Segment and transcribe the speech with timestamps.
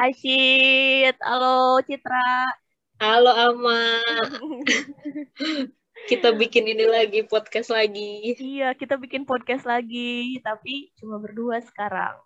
[0.00, 2.48] Hai Cit, halo Citra.
[3.04, 4.00] Halo Ama,
[6.08, 8.32] kita bikin ini lagi, podcast lagi.
[8.40, 12.16] Iya, kita bikin podcast lagi, tapi cuma berdua sekarang.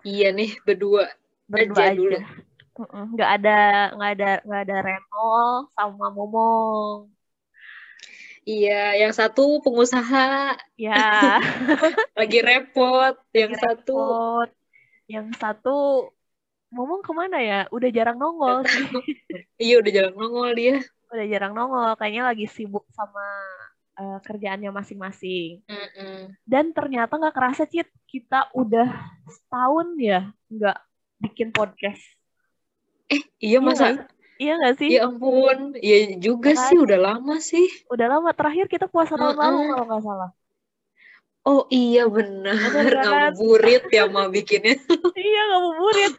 [0.00, 1.12] Iya nih, berdua.
[1.44, 2.00] Berdua aja, aja.
[2.00, 2.16] dulu.
[3.20, 3.60] Nggak ada,
[3.92, 7.12] nggak ada, nggak ada Renol sama Momong.
[8.48, 11.36] Iya, yang satu pengusaha Ya,
[12.16, 14.64] lagi repot, yang lagi satu repot.
[15.04, 15.76] Yang satu
[16.74, 17.70] Momong ke mana ya?
[17.70, 18.86] Udah jarang nongol sih.
[19.62, 20.76] iya udah jalan nongol dia.
[21.14, 21.94] Udah jarang nongol.
[21.94, 23.22] Kayaknya lagi sibuk sama
[23.94, 25.62] eh, kerjaannya masing-masing.
[25.70, 26.34] Mm-mm.
[26.42, 27.86] Dan ternyata nggak kerasa, Cit.
[28.10, 28.90] Kita udah
[29.30, 30.78] setahun ya nggak
[31.30, 32.02] bikin podcast.
[33.06, 33.86] Eh, iya Iya masa?
[34.34, 34.88] Iya nggak sih?
[34.90, 36.66] Ya ampun, iya juga Kan?
[36.66, 37.66] sih, udah lama sih.
[37.86, 38.34] Udah lama.
[38.34, 39.70] Terakhir kita puasa tahun lalu Heeh.
[39.70, 40.30] kalau nggak salah.
[41.44, 43.30] Oh iya benar, kan?
[43.36, 44.74] ngabuburit ya Ma bikinnya.
[45.28, 46.14] iya ngabuburit.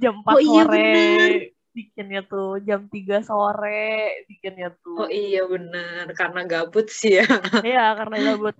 [0.00, 1.30] Jam 4 Oh iya, sore bener.
[1.74, 2.50] bikinnya tuh.
[2.62, 3.86] Jam 3 sore
[4.26, 5.06] bikinnya Oh tuh.
[5.10, 7.26] iya benar, karena gabut sih ya.
[7.66, 8.54] Iya karena gabut.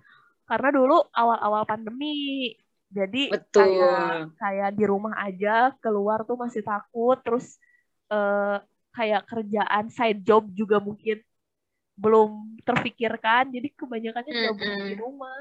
[0.45, 2.53] Karena dulu awal-awal pandemi.
[2.89, 3.59] Jadi Betul.
[3.65, 7.17] kayak kayak di rumah aja, keluar tuh masih takut.
[7.19, 7.57] Terus
[8.07, 8.57] eh,
[8.95, 11.19] kayak kerjaan side job juga mungkin
[11.95, 13.51] belum terfikirkan.
[13.51, 15.01] Jadi kebanyakannya gabut di Mm-mm.
[15.01, 15.39] rumah.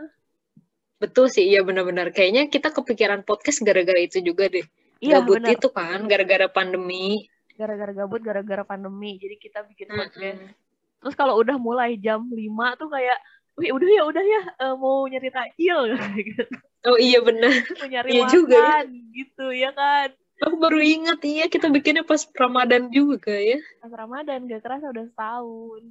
[0.99, 2.15] Betul sih, iya benar-benar.
[2.15, 4.65] Kayaknya kita kepikiran podcast gara-gara itu juga deh.
[5.05, 5.53] Iya Gabut benar.
[5.53, 7.29] itu kan, gara-gara pandemi.
[7.55, 9.21] Gara-gara gabut, gara-gara pandemi.
[9.21, 10.41] Jadi kita bikin podcast.
[10.41, 10.57] Mm-mm.
[11.05, 12.41] Terus kalau udah mulai jam 5
[12.81, 13.21] tuh kayak,
[13.61, 15.79] wih udah ya, udah ya, eh, mau nyari takjil
[16.25, 16.45] gitu.
[16.85, 17.49] Oh iya benar.
[17.81, 18.85] Mau nyari Iya makan juga ya.
[19.17, 20.09] gitu ya kan.
[20.45, 23.57] Aku baru ingat, iya kita bikinnya pas Ramadan juga ya.
[23.81, 25.83] Pas Ramadan gak kerasa udah setahun.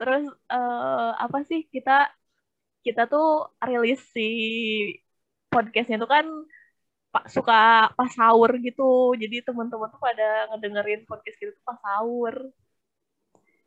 [0.00, 2.08] Terus eh, apa sih kita
[2.80, 4.28] kita tuh rilis si
[5.48, 6.24] podcastnya tuh kan
[7.14, 7.54] pak suka
[7.98, 9.14] pas sahur gitu.
[9.22, 12.34] Jadi teman-teman tuh pada ngedengerin podcast kita tuh pas sahur.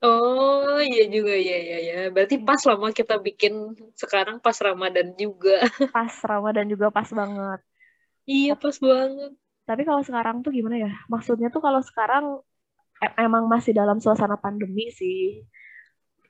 [0.04, 1.96] Oh iya juga, iya iya ya.
[2.14, 3.54] Berarti pas lama kita bikin
[4.02, 5.52] sekarang pas Ramadan juga.
[5.96, 7.60] Pas Ramadan juga pas banget.
[8.30, 9.32] Iya pas banget.
[9.68, 10.92] Tapi kalau sekarang tuh gimana ya?
[11.14, 12.26] Maksudnya tuh kalau sekarang
[13.18, 15.42] emang masih dalam suasana pandemi sih.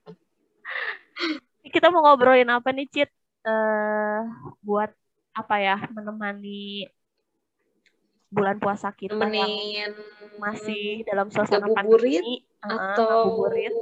[1.74, 3.10] Kita mau ngobrolin apa nih, Cit?
[3.44, 4.20] Eh,
[4.64, 4.92] buat
[5.36, 5.76] apa ya?
[5.92, 6.88] Menemani
[8.28, 9.92] bulan puasa kita yang Temenin
[10.38, 12.44] masih dalam suasana pandemi.
[12.60, 13.74] Atau ngabuburit.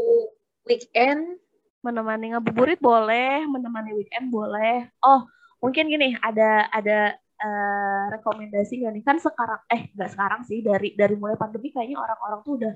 [0.66, 1.38] weekend.
[1.86, 4.90] Menemani ngabuburit boleh, menemani weekend boleh.
[5.06, 5.26] Oh,
[5.62, 9.04] mungkin gini, ada ada eh, rekomendasi nggak nih?
[9.06, 12.74] Kan sekarang, eh nggak sekarang sih, dari dari mulai pandemi kayaknya orang-orang tuh udah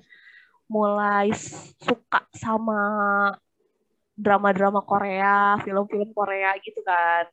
[0.70, 1.34] mulai
[1.82, 2.82] suka sama
[4.14, 7.26] drama-drama Korea, film-film Korea gitu kan.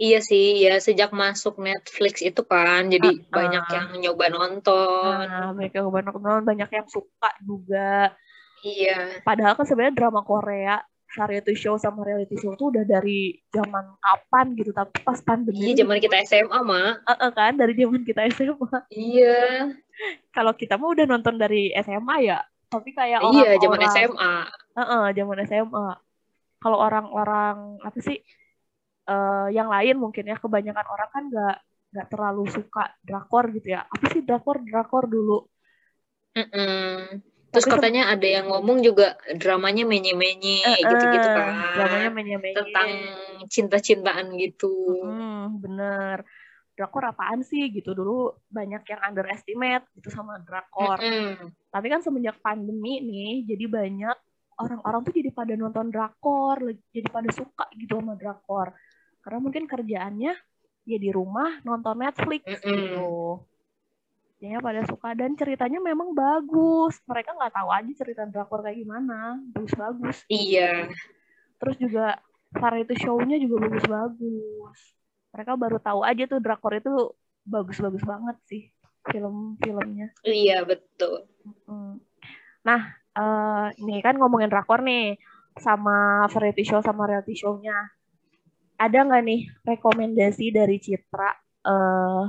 [0.00, 3.72] Iya sih, ya sejak masuk Netflix itu kan, jadi Ah, banyak ah.
[3.76, 5.28] yang nyoba nonton.
[5.28, 8.16] Nah, banyak yang banyak nonton, banyak yang suka juga.
[8.64, 10.80] Iya, Padahal kan sebenarnya drama Korea,
[11.12, 15.84] variety show sama reality show tuh udah dari zaman kapan gitu, tapi pas pandemi iya
[15.84, 16.94] zaman kita SMA, Mak.
[17.04, 18.78] Eh, eh, kan dari zaman kita SMA.
[18.88, 19.68] Iya,
[20.32, 22.40] Kalau kita mah udah nonton dari SMA ya,
[22.72, 24.32] tapi kayak iya zaman SMA.
[24.48, 25.88] Eh, eh, zaman SMA.
[26.56, 28.16] Kalau orang-orang apa sih
[29.10, 31.56] eh, yang lain mungkin ya kebanyakan orang kan nggak
[31.90, 33.82] nggak terlalu suka drakor gitu ya.
[33.90, 35.42] Apa sih drakor drakor dulu?
[36.38, 37.18] Mm-mm.
[37.50, 41.50] Terus Tapi katanya ada yang ngomong juga dramanya menye-menye Eh, gitu-gitu eh, kan.
[41.74, 42.54] dramanya menye-menye.
[42.54, 42.88] Tentang
[43.50, 44.70] cinta-cintaan gitu.
[45.02, 46.22] Hmm, bener.
[46.78, 51.02] Drakor apaan sih gitu dulu banyak yang underestimate gitu sama drakor.
[51.02, 51.50] Mm-mm.
[51.74, 54.16] Tapi kan semenjak pandemi nih, jadi banyak
[54.62, 58.70] orang-orang tuh jadi pada nonton drakor, jadi pada suka gitu sama drakor.
[59.20, 60.32] Karena mungkin kerjaannya
[60.88, 62.76] ya di rumah nonton Netflix Mm-mm.
[62.76, 63.10] gitu.
[64.40, 66.96] Jadinya pada suka dan ceritanya memang bagus.
[67.04, 70.24] Mereka nggak tahu aja cerita drakor kayak gimana, bagus-bagus.
[70.32, 70.88] Iya,
[71.60, 72.16] Terus juga
[72.56, 74.78] variety show-nya juga bagus-bagus.
[75.36, 77.12] Mereka baru tahu aja tuh drakor itu
[77.44, 78.62] bagus-bagus banget sih
[79.12, 80.08] film-filmnya.
[80.24, 81.28] iya betul.
[81.68, 82.00] Hmm.
[82.64, 82.80] Nah,
[83.16, 85.20] eh ini kan ngomongin drakor nih
[85.60, 87.76] sama variety show sama reality show-nya.
[88.80, 91.30] Ada nggak nih rekomendasi dari Citra
[91.68, 92.24] eh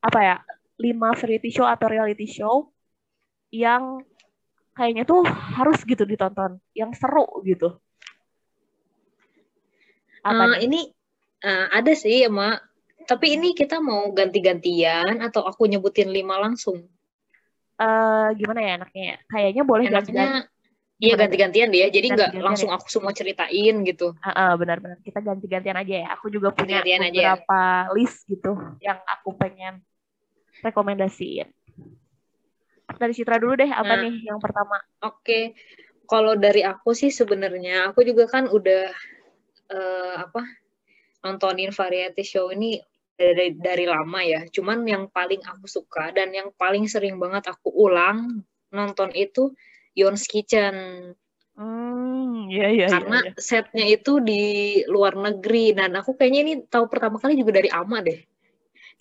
[0.00, 0.36] apa ya?
[0.78, 2.70] lima variety show atau reality show
[3.50, 3.98] yang
[4.78, 7.74] kayaknya tuh harus gitu ditonton, yang seru gitu.
[10.22, 10.70] Apa nih?
[10.70, 10.80] ini
[11.42, 12.62] eh, ada sih ya, Mak.
[13.10, 16.86] Tapi ini kita mau ganti-gantian atau aku nyebutin lima langsung?
[17.74, 19.02] Eh gimana ya enaknya?
[19.02, 19.18] ya?
[19.26, 20.46] Kayaknya boleh ganti-ganti.
[20.98, 24.18] Iya ganti-gantian deh ya, jadi nggak Ganti-gantian langsung aku semua ceritain gitu.
[24.18, 26.06] Ah, ah, benar-benar kita ganti-gantian aja ya.
[26.18, 26.98] Aku juga punya aja ya.
[26.98, 27.60] beberapa
[27.94, 29.78] list gitu yang aku pengen
[30.58, 31.54] rekomendasiin.
[32.98, 34.10] Dari Citra dulu deh, apa Nah.
[34.10, 34.82] nih yang pertama?
[35.06, 35.54] Oke,
[36.10, 38.90] kalau dari aku sih sebenarnya aku juga kan udah
[39.70, 40.42] eh, apa
[41.22, 42.80] nontonin variety show ini
[43.14, 44.42] dari dari lama ya.
[44.50, 48.42] Cuman yang paling aku suka dan yang paling sering banget aku ulang
[48.74, 49.54] nonton itu
[49.96, 50.74] Yon's Kitchen
[51.58, 53.34] Hmm, iya iya karena iya.
[53.34, 53.42] iya.
[53.42, 54.42] setnya itu di
[54.86, 58.14] luar negeri dan aku kayaknya ini tahu pertama kali juga dari Ama deh.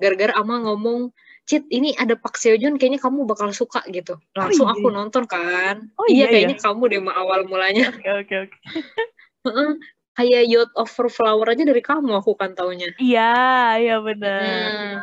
[0.02, 1.14] Gara-gara Ama ngomong
[1.48, 4.20] Cit, ini ada Pak Seo Joon, kayaknya kamu bakal suka gitu.
[4.36, 4.76] Langsung iya.
[4.76, 5.88] aku nonton kan.
[5.96, 7.88] Oh, iya, iya, kayaknya kamu deh awal mulanya.
[7.96, 8.58] Oke oke oke.
[9.48, 9.70] Heeh,
[10.18, 12.92] kayak Yacht Over Flower aja dari kamu aku kan taunya.
[13.00, 14.44] Iya iya benar.
[14.44, 14.96] Hmm.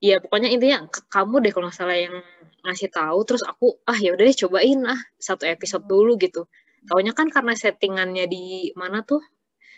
[0.00, 2.16] Iya, pokoknya intinya kamu deh kalau nggak salah yang
[2.64, 3.20] ngasih tahu.
[3.28, 6.48] Terus aku ah ya udah deh cobain ah satu episode dulu gitu.
[6.88, 9.20] Taunya kan karena settingannya di mana tuh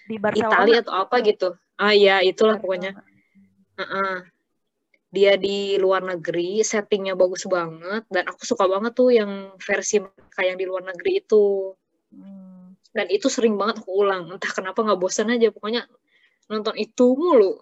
[0.06, 0.62] Di Barcelona.
[0.62, 1.48] Italia atau apa gitu.
[1.74, 2.94] Ah iya itulah pokoknya.
[3.78, 4.14] Heeh.
[5.12, 10.00] Dia di luar negeri, settingnya bagus banget dan aku suka banget tuh yang versi
[10.32, 11.74] kayak yang di luar negeri itu.
[12.14, 12.78] Hmm.
[12.94, 14.30] Dan itu sering banget aku ulang.
[14.30, 15.50] Entah kenapa nggak bosan aja.
[15.50, 15.84] Pokoknya
[16.48, 17.60] nonton itu mulu.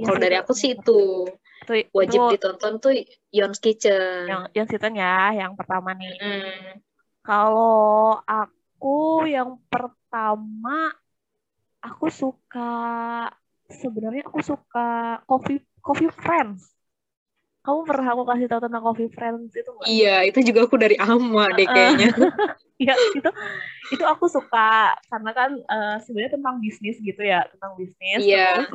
[0.00, 1.28] Iya Kalau dari aku sih itu
[1.60, 2.92] itu, wajib itu ditonton tuh
[3.28, 4.24] Yon's Kitchen.
[4.26, 6.16] yang yang season ya, yang pertama nih.
[6.16, 6.80] Mm.
[7.20, 10.96] Kalau aku yang pertama
[11.84, 12.72] aku suka
[13.68, 16.72] sebenarnya aku suka Coffee Coffee Friends.
[17.60, 19.84] Kamu pernah aku kasih tahu tentang Coffee Friends itu nggak?
[19.84, 22.08] Iya, itu juga aku dari Ama deh kayaknya.
[22.80, 23.28] Iya, itu
[23.92, 28.24] itu aku suka karena kan eh, sebenarnya tentang bisnis gitu ya, tentang bisnis.
[28.24, 28.64] Iya.
[28.64, 28.72] Terus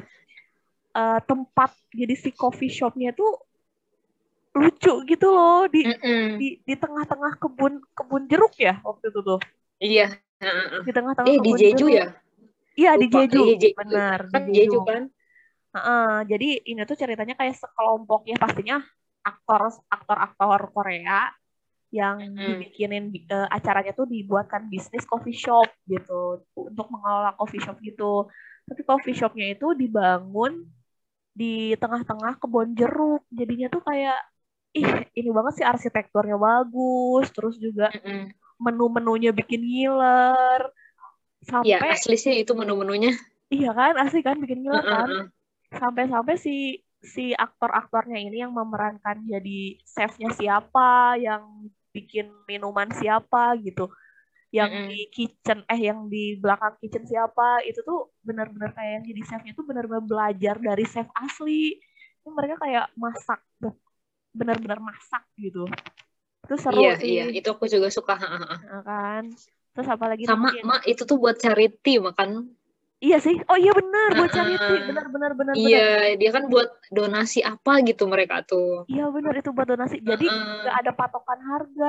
[0.95, 3.36] eh, tempat jadi si coffee shopnya tuh
[4.56, 6.39] lucu gitu loh di Mm-mm.
[6.39, 9.39] di di tengah-tengah kebun kebun jeruk ya waktu itu tuh.
[9.83, 10.15] Iya.
[10.88, 11.92] Di tengah-tengah Eh di kebun Jeju jeruk.
[11.92, 12.06] ya?
[12.75, 13.06] Iya di.
[13.12, 13.68] Jeju, Iya, Jeju.
[13.75, 15.03] benar Kan di Jeju kan?
[15.75, 18.80] Heeh, jadi ini tuh ceritanya kayak sekelompok ya pastinya
[19.27, 21.27] aktor aktor-aktor Korea
[21.91, 22.39] yang Mm.
[22.59, 28.27] dibikinin eh, acaranya tuh dibuatkan bisnis coffee shop gitu untuk mengelola coffee shop gitu.
[28.68, 30.63] Tapi coffee shopnya itu dibangun
[31.36, 33.22] di tengah-tengah kebun jeruk.
[33.30, 34.18] Jadinya tuh kayak
[34.76, 38.32] ih ini banget sih arsitekturnya bagus, terus juga Mm-mm.
[38.64, 40.62] menu-menunya bikin ngiler.
[41.46, 43.12] Sampai asli sih itu menu-menunya.
[43.56, 45.10] iya kan asli kan bikin ngiler kan.
[45.12, 45.26] Heeh.
[45.76, 53.88] sampai-sampai si si aktor-aktornya ini yang memerankan jadi chefnya siapa, yang bikin minuman siapa gitu,
[54.57, 54.90] yang Mm-mm.
[54.90, 59.52] di kitchen eh yang di belakang kitchen siapa itu tuh benar-benar kayak yang jadi chefnya
[59.60, 61.75] tuh benar-benar belajar dari chef asli.
[62.24, 63.40] Ini mereka kayak masak
[64.40, 65.63] benar-benar masak gitu.
[66.46, 68.13] Itu seru Iya, sih, iya, itu aku juga suka.
[68.22, 68.57] Heeh.
[68.66, 69.24] ya kan.
[69.74, 70.66] Terus apa lagi Sama, mungkin?
[70.68, 72.30] Mak, itu tuh buat charity, makan.
[73.06, 73.36] Iya sih.
[73.51, 74.72] Oh iya benar buat charity.
[74.88, 75.81] Benar benar benar benar.
[75.81, 78.68] Iya, dia kan buat donasi apa gitu mereka tuh.
[78.92, 79.96] Iya benar itu buat donasi.
[80.10, 80.25] Jadi
[80.62, 81.86] nggak ada patokan harga,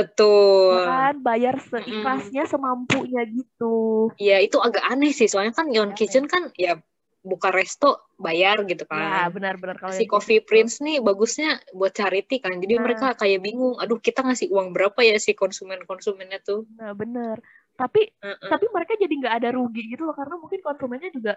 [0.00, 0.72] Betul.
[0.72, 1.14] ya kan?
[1.20, 4.08] Bayar seikhlasnya, semampunya gitu.
[4.16, 5.28] Iya, itu agak aneh sih.
[5.28, 5.98] Soalnya kan Yon Aneh.
[5.98, 6.80] Kitchen kan ya
[7.20, 9.28] buka resto bayar gitu Ya kan.
[9.28, 10.48] benar-benar kalau si Coffee gitu.
[10.48, 12.56] Prince nih bagusnya buat charity kan.
[12.56, 12.82] Jadi Nah.
[12.88, 16.64] mereka kayak bingung, aduh kita ngasih uang berapa ya si konsumen-konsumennya tuh.
[16.80, 17.36] Nah benar.
[17.76, 18.48] Tapi Heeh.
[18.48, 21.36] tapi mereka jadi nggak ada rugi gitu loh karena mungkin konsumennya juga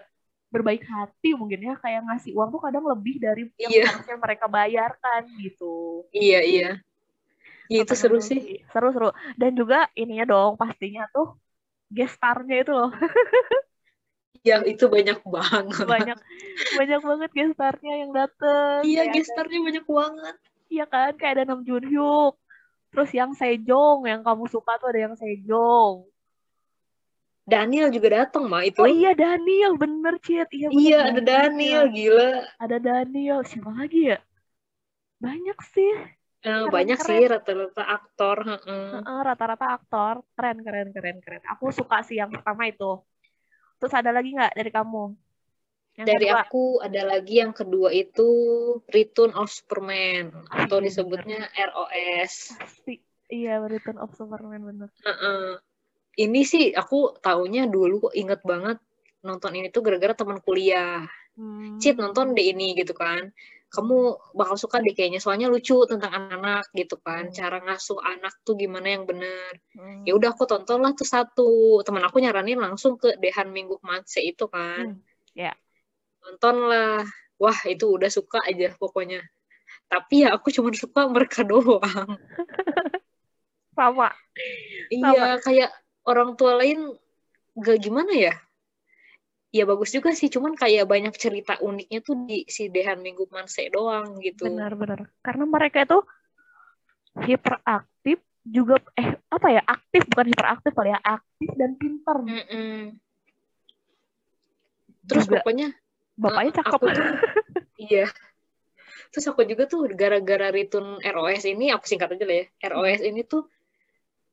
[0.52, 3.84] berbaik hati mungkin ya kayak ngasih uang tuh kadang lebih dari yang Iya.
[3.90, 6.04] harusnya mereka bayarkan gitu.
[6.14, 6.70] Iya, iya.
[7.72, 8.60] Ya, itu seru sih.
[8.70, 9.10] Seru-seru.
[9.40, 11.36] Dan juga ininya dong pastinya tuh
[11.88, 12.90] guest star-nya itu loh.
[14.44, 15.88] Ya, itu banyak banget.
[15.88, 16.18] banyak
[16.76, 18.84] banyak banget guest star-nya yang dateng.
[18.84, 20.36] Iya, Kayak ada- gestarnya banyak banget.
[20.68, 22.36] Iya kan, kayak ada Nam Jun Hyuk.
[22.92, 26.04] Terus yang Sejong, yang kamu suka tuh ada yang Sejong.
[27.48, 28.80] Daniel juga datang, mah itu.
[28.80, 30.48] Oh iya Daniel, bener Cit.
[30.52, 32.30] Iya, bener, Iya, ada Daniel, gila.
[32.60, 34.18] Ada Daniel, siapa lagi ya?
[35.24, 35.92] Banyak sih.
[36.44, 37.08] Eh, Keren, banyak keren.
[37.08, 38.38] sih rata-rata aktor.
[39.24, 40.14] Rata-rata aktor.
[40.36, 41.42] Keren, keren, keren, keren.
[41.56, 43.00] Aku suka sih yang pertama itu.
[43.80, 45.04] Terus ada lagi nggak dari kamu?
[45.94, 46.42] Yang Dari kedua?
[46.42, 48.28] aku ada lagi yang kedua itu
[48.90, 52.58] Return of Superman atau iya, disebutnya ROS.
[52.58, 52.94] Pasti.
[53.30, 54.88] Iya, Return of Superman bener.
[55.00, 55.56] Heeh.
[56.14, 58.78] Ini sih aku taunya dulu kok inget banget
[59.24, 61.06] nonton ini tuh gara-gara teman kuliah.
[61.38, 61.78] Hmm.
[61.78, 63.30] Cit nonton deh ini gitu kan.
[63.74, 63.98] Kamu
[64.38, 67.26] bakal suka deh kayaknya soalnya lucu tentang anak-anak gitu kan.
[67.26, 67.34] Hmm.
[67.34, 69.58] Cara ngasuh anak tuh gimana yang bener.
[69.74, 70.06] Hmm.
[70.06, 71.82] Ya udah aku tonton lah tuh satu.
[71.82, 74.94] Teman aku nyaranin langsung ke Dehan Minggu Matse itu kan.
[74.94, 75.02] Hmm,
[75.34, 75.50] ya.
[76.22, 77.02] Nonton lah.
[77.42, 79.26] Wah, itu udah suka aja pokoknya.
[79.90, 82.14] Tapi ya aku cuma suka mereka doang.
[83.74, 84.14] Sama.
[84.86, 85.74] Iya, kayak
[86.06, 86.94] orang tua lain
[87.58, 88.34] gak gimana ya?
[89.54, 93.70] Ya bagus juga sih cuman kayak banyak cerita uniknya tuh di si Dehan Minggu Manse
[93.70, 94.50] doang gitu.
[94.50, 96.02] Benar-benar karena mereka itu
[97.22, 102.18] hiperaktif juga eh apa ya aktif bukan hiperaktif kali ya aktif dan pintar.
[102.18, 102.98] Mm-mm.
[105.06, 105.68] terus Juga pokoknya
[106.18, 106.74] bapaknya eh, cakep.
[106.74, 107.06] aku tuh
[107.88, 108.06] iya.
[109.14, 113.22] Terus aku juga tuh gara-gara Ritun ROS ini aku singkat aja lah ya ROS ini
[113.22, 113.46] tuh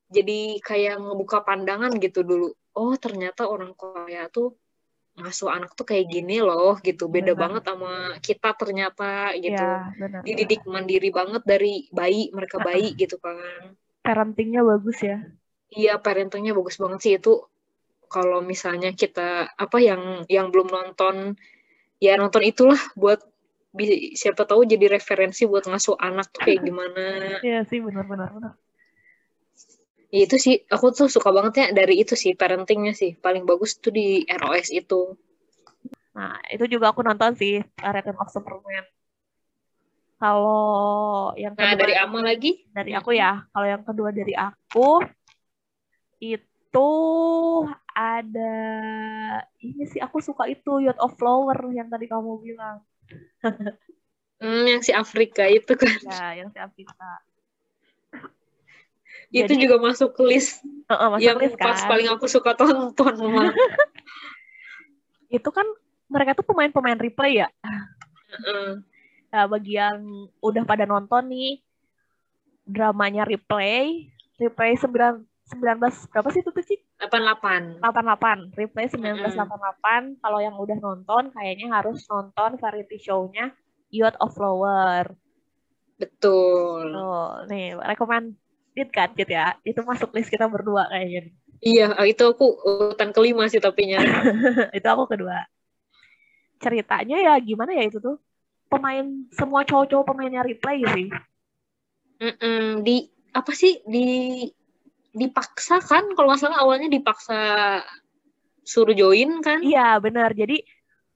[0.10, 2.50] jadi kayak ngebuka pandangan gitu dulu.
[2.74, 4.58] Oh ternyata orang Korea tuh
[5.22, 7.06] ngasuh anak tuh kayak gini loh gitu.
[7.08, 7.42] Beda Benar.
[7.42, 9.66] banget sama kita ternyata gitu.
[9.66, 13.78] Ya benar dididik mandiri banget dari bayi mereka bayi gitu kan.
[14.02, 15.22] Parentingnya bagus ya.
[15.72, 17.14] Iya parentingnya bagus banget sih.
[17.22, 17.48] Itu
[18.12, 21.40] kalau misalnya kita apa yang yang belum nonton
[22.02, 23.24] ya nonton itulah buat
[24.20, 27.40] siapa tahu jadi referensi buat ngasuh anak tuh kayak gimana.
[27.40, 28.54] Iya sih benar-benar benar.
[30.12, 33.80] Ya, itu sih aku tuh suka banget ya dari itu sih parentingnya sih paling bagus
[33.80, 35.16] tuh di ROS itu
[36.12, 38.84] Nah, itu juga aku nonton sih Return of Superman.
[40.20, 45.02] Kalau yang nah kedua dari Ama lagi dari aku ya, kalau yang kedua dari aku
[46.22, 46.92] itu
[47.98, 48.56] ada
[49.58, 52.86] ini sih aku suka itu Yacht of Flower yang tadi kamu bilang.
[54.44, 57.24] hmm, yang si Afrika itu kan Ya, yang si Afrika.
[59.32, 61.88] Itu Jadi- juga masuk ke list Heeh, masuk yang list pas kan.
[61.88, 63.16] paling aku suka tonton
[65.32, 65.64] Itu kan
[66.12, 67.48] mereka tuh pemain-pemain replay ya.
[68.36, 68.84] Heeh.
[69.32, 71.64] Nah, bagi yang udah pada nonton nih
[72.68, 74.92] dramanya replay, replay 9
[75.52, 76.80] 19 berapa sih itu tuh Cik?
[77.08, 80.20] 88 88, replay 1988.
[80.20, 83.56] Kalau yang udah nonton kayaknya harus nonton variety show-nya
[83.88, 85.16] Yacht of Flower.
[85.96, 87.78] betul Tuh, nih
[88.72, 89.56] recommended kan Cid ya.
[89.64, 91.32] Itu masuk list kita berdua kayaknya.
[91.62, 94.02] Iya, itu aku urutan kelima sih tapinya.
[94.78, 95.46] itu aku kedua.
[96.58, 98.18] Ceritanya ya gimana ya itu tuh?
[98.72, 101.08] Pemain semua cowok-cowok pemainnya replay sih.
[102.22, 104.46] Mm-mm, di apa sih di
[105.12, 107.40] dipaksa kan kalau nggak salah awalnya dipaksa
[108.64, 109.60] suruh join kan?
[109.60, 110.32] Iya benar.
[110.32, 110.64] Jadi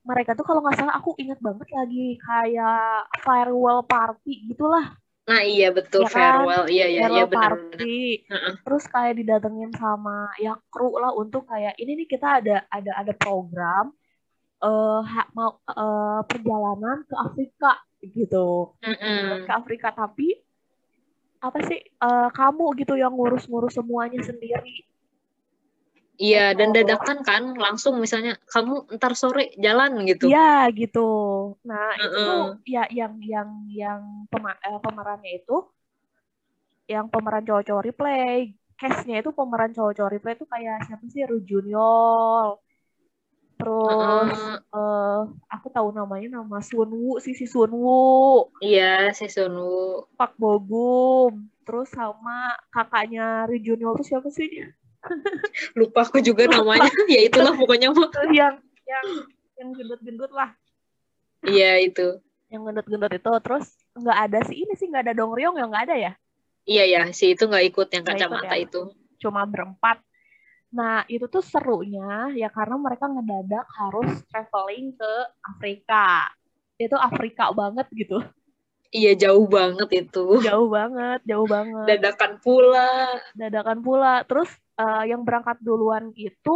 [0.05, 4.93] mereka tuh kalau nggak salah aku ingat banget lagi kayak farewell party gitulah.
[5.25, 6.13] Nah iya betul Ya kan?
[6.13, 8.25] farewell, iya iya iya benar party.
[8.62, 13.13] Terus kayak didatengin sama ya kru lah untuk kayak ini nih kita ada ada ada
[13.17, 13.89] program
[14.62, 17.72] eh ha- mau eh, perjalanan ke Afrika
[18.05, 18.77] gitu.
[18.86, 19.50] Mm-mm.
[19.50, 20.38] Ke Afrika tapi
[21.41, 24.86] apa sih eh, kamu gitu yang ngurus-ngurus semuanya sendiri.
[26.15, 26.75] Iya dan Oh.
[26.75, 30.31] dadakan kan langsung misalnya kamu ntar sore jalan gitu.
[30.31, 31.00] Iya gitu.
[31.67, 32.27] Nah itu Heeh.
[32.27, 35.55] tuh ya yang yang yang pema- eh, pemerannya itu
[36.86, 38.53] yang pemeran cowok-cowok replay.
[38.79, 41.24] Case-nya itu pemeran cowok-cowok replay itu kayak siapa sih?
[41.27, 42.60] Ru Junior.
[43.55, 44.60] Terus Heeh.
[44.75, 50.12] eh aku tahu namanya nama Sun Woo sih si Sun Woo, Iya season Woo.
[50.19, 54.48] Pak Bogum, terus sama kakaknya Ru Junior itu siapa sih?
[55.79, 56.89] Lupa aku juga namanya.
[57.13, 57.93] ya itulah pokoknya
[58.33, 59.05] yang yang
[59.55, 60.53] yang gendut-gendut lah.
[61.45, 62.21] Iya itu.
[62.45, 63.65] yang gendut-gendut itu terus
[63.97, 66.12] nggak ada sih ini sih nggak ada Dong Ryong yang nggak ada ya
[66.65, 68.65] Iya ya si itu nggak ikut yang ikut kacamata ya.
[68.69, 68.81] itu.
[69.17, 69.97] cuma berempat
[70.75, 76.29] nah itu tuh serunya ya karena mereka ngedadak harus traveling ke Afrika
[76.75, 78.19] itu Afrika banget gitu
[78.94, 80.20] Iya jauh banget itu.
[80.46, 81.86] jauh banget jauh banget.
[81.89, 82.89] Dadakan pula.
[83.36, 84.13] dadakan pula.
[84.27, 84.50] Terus
[84.80, 86.56] eh, yang berangkat duluan itu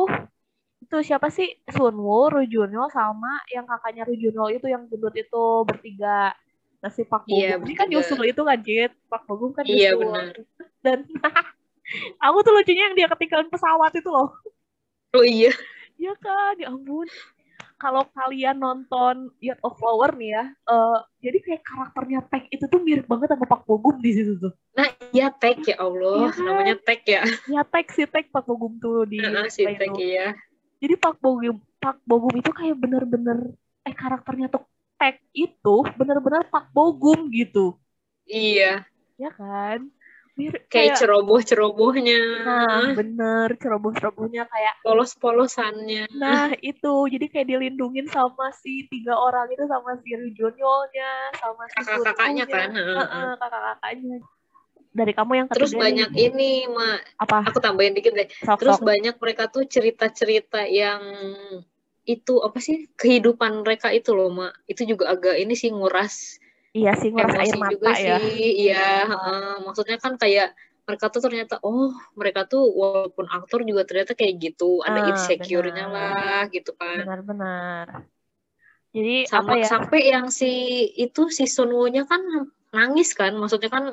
[0.80, 1.48] itu siapa sih?
[1.70, 6.32] Sunwoo, Ru Junyo sama yang kakaknya Ru Junyo itu yang gendut itu bertiga.
[6.80, 9.92] Nah si Pak Bogum Iya, ini kan nyusul itu kan Cid Pak Bogum kan Iya,
[10.00, 10.34] nyusul benar.
[10.80, 11.00] dan
[12.26, 14.32] aku tuh lucunya yang dia ketinggalan pesawat itu loh.
[15.12, 15.52] Oh iya.
[16.00, 16.56] ya kan?
[16.62, 17.08] Ya ampun
[17.80, 22.80] kalau kalian nonton Yacht of Flower nih ya eh, jadi kayak karakternya Tag itu tuh
[22.84, 26.44] mirip banget sama Pak Bogum di situ tuh Nah, iya tag ya Allah, Iya kan?
[26.48, 27.22] namanya tag ya.
[27.48, 30.04] ya Tag si Tag Pak Bogum tuh di Heeh, si Replay tag itu.
[30.16, 30.28] ya.
[30.80, 33.38] jadi Pak Bogum Pak Bogum itu kayak bener-bener
[33.88, 34.64] eh karakternya tuh
[35.00, 37.76] Tag itu bener-bener Pak Bogum gitu
[38.30, 38.86] Iya,
[39.20, 39.80] ya kan
[40.40, 46.08] mirip kayak kayak ceroboh-cerobohnya, nah bener ceroboh-cerobohnya kayak polos-polosannya.
[46.16, 46.94] Nah, itu.
[47.12, 52.70] Jadi kayak dilindungin sama si tiga orang itu sama si Ryujonyolnya, sama si Kakak-kakaknya kan.
[52.72, 53.30] heeh.
[53.36, 54.18] Kakak-kakaknya.
[54.90, 56.98] Dari kamu yang Terus banyak nih, ini, Ma.
[57.22, 57.46] apa?
[57.46, 58.26] Aku tambahin dikit deh.
[58.26, 58.88] Terus Sok-sok.
[58.88, 61.02] banyak mereka tuh cerita-cerita yang
[62.10, 64.50] itu apa sih kehidupan mereka itu loh, Ma.
[64.66, 66.42] Itu juga agak ini sih nguras
[66.78, 68.18] Iya sih nguras air mata juga ya.
[68.22, 68.40] sih.
[68.70, 68.78] Iya,
[69.12, 69.54] heeh.
[69.66, 70.50] maksudnya kan kayak
[70.88, 75.86] mereka tuh ternyata oh mereka tuh walaupun aktor juga ternyata kayak gitu ada Ah, insecure-nya
[75.86, 77.88] lah gitu kan Benar-benar.
[78.90, 79.68] Jadi sama apa ya?
[79.70, 80.52] sampai yang si
[80.98, 82.22] itu si Sun Woo-nya kan
[82.74, 83.84] nangis kan maksudnya kan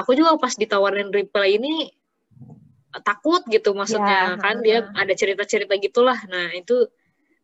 [0.00, 1.92] aku juga pas ditawarin replay ini
[3.04, 5.00] takut gitu maksudnya Ya, kan ha, dia ha.
[5.04, 6.88] ada cerita-cerita gitulah nah itu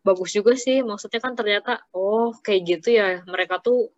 [0.07, 3.93] bagus juga sih maksudnya kan ternyata oh kayak gitu ya mereka tuh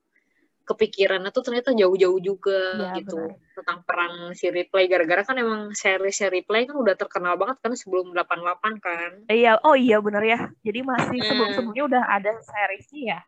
[0.64, 3.52] kepikirannya tuh ternyata jauh-jauh juga Ya, gitu benar.
[3.54, 8.10] tentang peran si replay gara-gara kan emang seri-seri replay kan udah terkenal banget kan sebelum
[8.10, 10.40] 88 kan Iya, oh iya benar ya.
[10.60, 11.28] Jadi masih Hmm.
[11.28, 13.20] sebelum-sebelumnya udah ada seriesnya ya.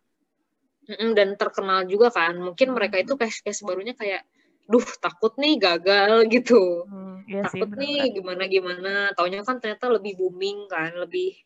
[0.87, 4.23] Dan terkenal juga kan mungkin mereka itu case-case barunya kayak
[4.65, 8.15] duh takut nih gagal gitu Hmm, iya sih takut nih benar-benar.
[8.17, 11.39] gimana gimana taunya kan ternyata lebih booming kan lebih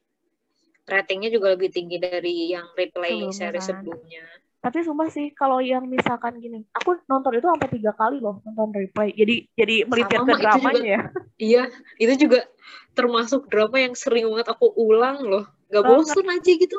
[0.85, 3.65] ratingnya juga lebih tinggi dari yang replay seri kan.
[3.65, 4.25] sebelumnya
[4.61, 8.76] Tapi sumpah sih kalau yang misalkan gini, aku nonton itu sampai tiga kali loh nonton
[8.76, 9.09] replay.
[9.11, 10.85] Jadi jadi melipir Sama, ke dramanya juga.
[10.85, 11.00] ya.
[11.40, 11.62] iya
[11.97, 12.45] itu juga
[12.93, 16.12] termasuk drama yang sering banget aku ulang loh gak Banget.
[16.12, 16.79] bosen aja gitu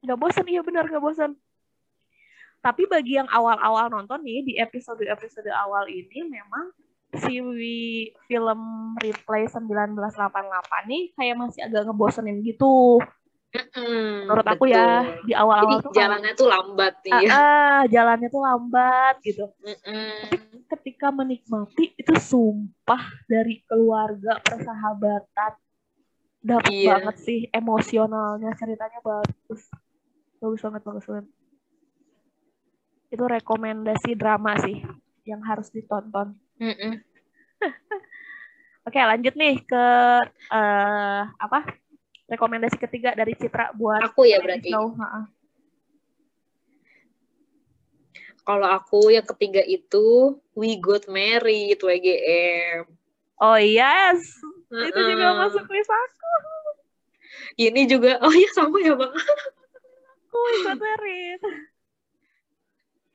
[0.00, 1.32] Gak bosan, iya benar gak bosan.
[2.60, 6.72] Tapi bagi yang awal-awal nonton nih di episode-episode awal ini memang
[7.14, 8.60] si wi- film
[8.98, 9.96] replay 1988
[10.84, 13.00] nih kayak masih agak ngebosenin gitu.
[13.54, 15.26] Mm-mm, Menurut aku ya betul.
[15.30, 19.14] di awal-awal jadi tuh kayak, jalannya tuh lambat nih ah, ya ah, jalannya tuh lambat
[19.22, 19.44] gitu.
[19.62, 20.10] Mm-mm.
[20.74, 25.52] Ketika menikmati itu sumpah dari keluarga persahabatan
[26.44, 26.98] dapat Iya.
[26.98, 29.64] banget sih emosionalnya ceritanya bagus
[30.42, 31.26] bagus banget bagus banget
[33.08, 34.82] itu rekomendasi drama sih
[35.24, 37.00] yang harus ditonton Mm-mm.
[38.86, 39.84] oke lanjut nih ke
[40.52, 41.60] eh, apa
[42.24, 44.92] rekomendasi ketiga dari Citra buat aku ya berarti show.
[48.44, 52.84] Kalau aku yang ketiga itu We Got Married WGM.
[53.40, 54.20] oh yes
[54.70, 56.32] itu juga masuk list aku
[57.54, 59.14] Ini juga oh ya sama ya bang.
[60.28, 61.40] aku ikut merit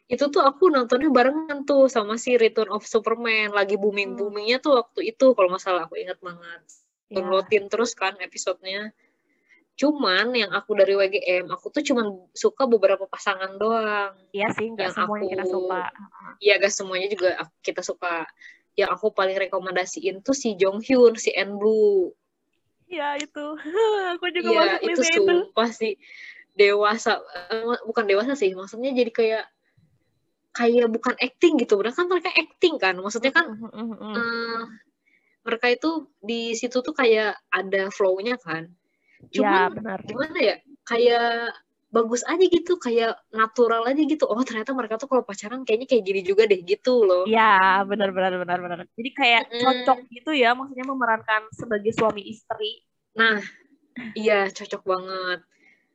[0.10, 4.82] Itu tuh aku nontonnya barengan tuh sama si Return of Superman lagi booming boomingnya tuh
[4.82, 6.62] waktu itu kalau nggak salah aku ingat banget.
[7.10, 7.20] Ya.
[7.20, 8.94] Downloadin terus kan episodenya.
[9.76, 14.14] Cuman yang aku dari WGM aku tuh cuman suka beberapa pasangan doang.
[14.32, 15.82] iya sih nggak Yang semuanya kita aku- suka
[16.40, 18.14] Iya gak semuanya juga aku- kita suka.
[18.76, 22.12] Yang aku paling rekomendasiin tuh si Jong Hyun, si N Blue.
[22.88, 23.46] Iya itu
[24.16, 25.94] aku juga Iya, masuk itu listnya itu sumpah sih
[26.56, 27.12] dewasa
[27.52, 29.44] eh, bukan dewasa sih, maksudnya jadi kayak
[30.52, 34.64] kayak bukan acting gitu, padahal kan mereka acting kan, maksudnya kan Mm, mm, mm.
[35.50, 38.70] Mereka itu di situ tuh kayak ada flow-nya kan,
[39.34, 41.58] ya cuman benar gimana ya, kayak
[41.90, 44.30] bagus aja gitu, kayak natural aja gitu.
[44.30, 47.26] Oh ternyata mereka tuh kalau pacaran kayaknya kayak gini juga deh gitu loh.
[47.26, 48.78] Ya, benar benar benar benar.
[48.94, 49.62] Jadi kayak Mm-mm.
[49.66, 52.86] cocok gitu ya, maksudnya memerankan sebagai suami istri.
[53.18, 53.42] Nah,
[54.14, 55.40] iya cocok banget.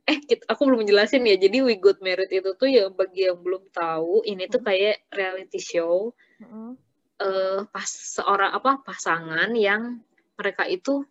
[0.04, 1.38] Eh, kita, aku belum jelasin ya.
[1.38, 5.62] Jadi We Got Married itu tuh ya bagi yang belum tahu, ini tuh kayak reality
[5.62, 6.10] show
[6.42, 6.74] Mm-mm.
[7.20, 10.02] Eh pas seorang apa pasangan yang
[10.34, 11.06] mereka itu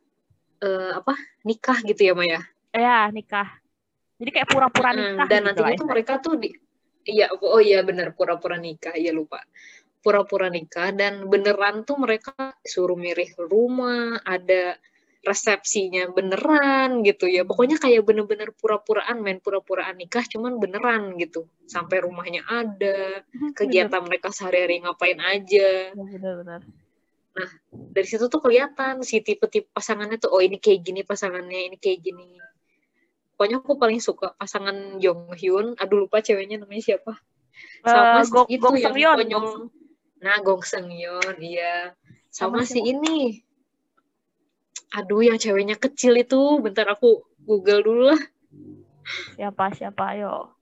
[0.60, 1.16] eh apa
[1.48, 2.42] nikah gitu ya Maya.
[2.74, 3.48] Ya, nikah.
[4.18, 5.92] Jadi kayak pura-pura nikah dan gitu nantinya lah tuh ya.
[5.92, 6.50] mereka tuh di
[7.04, 9.44] iya oh iya benar pura-pura nikah iya lupa
[10.04, 14.76] pura-pura nikah dan beneran tuh mereka suruh mirih rumah ada
[15.24, 17.48] resepsinya beneran gitu ya.
[17.48, 21.48] Pokoknya kayak bener-bener pura-puraan main pura-puraan nikah cuman beneran gitu.
[21.66, 23.24] Sampai rumahnya ada
[23.56, 25.96] kegiatan mereka sehari-hari ngapain aja.
[25.96, 26.62] Benar benar.
[27.74, 32.06] dari situ tuh kelihatan si tipe-tipe pasangannya tuh oh ini kayak gini pasangannya ini kayak
[32.06, 32.38] gini.
[33.34, 35.74] Pokoknya aku paling suka pasangan Jong Hyun.
[35.82, 37.18] Aduh lupa ceweknya namanya siapa.
[37.82, 39.48] Sama Eh, Go- si itu Gong yang konyol
[40.24, 41.92] nah Gong Seung Yeon iya.
[42.32, 43.44] Sama, Sama si ini
[44.94, 48.22] aduh yang ceweknya kecil itu bentar aku google dulu lah
[49.36, 50.54] Siapa siapa ayo.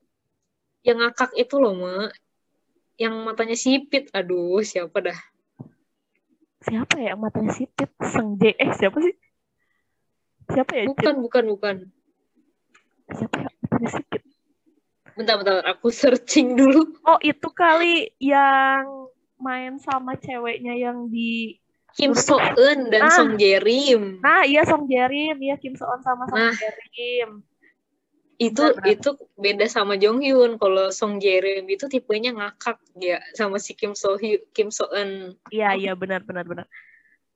[0.82, 2.10] yang ngakak itu loh mak
[2.98, 5.20] yang matanya sipit aduh siapa dah
[6.62, 7.90] Siapa ya yang matanya sipit?
[8.06, 8.54] Seng J.
[8.54, 9.18] Eh, siapa sih?
[10.46, 10.86] Siapa ya?
[10.86, 11.76] Bukan bukan bukan
[13.10, 14.22] Siapa ya matanya sipit?
[15.12, 18.88] bentar bentar aku searching dulu Oh, itu kali yang
[19.38, 21.61] main sama ceweknya yang di
[21.92, 23.14] Kim So Eun dan Ah.
[23.14, 26.56] Song Jae Rim Nah, iya Song Jerim, iya Kim So Eun sama Song Nah.
[26.56, 27.44] Jerim.
[28.38, 28.90] itu benar-benar.
[28.90, 33.72] itu beda sama Jong Hyun kalau Song Jae Rim itu tipenya ngakak ya sama si
[33.72, 36.66] Kim So Hyun Kim So Eun Iya, iya benar benar benar.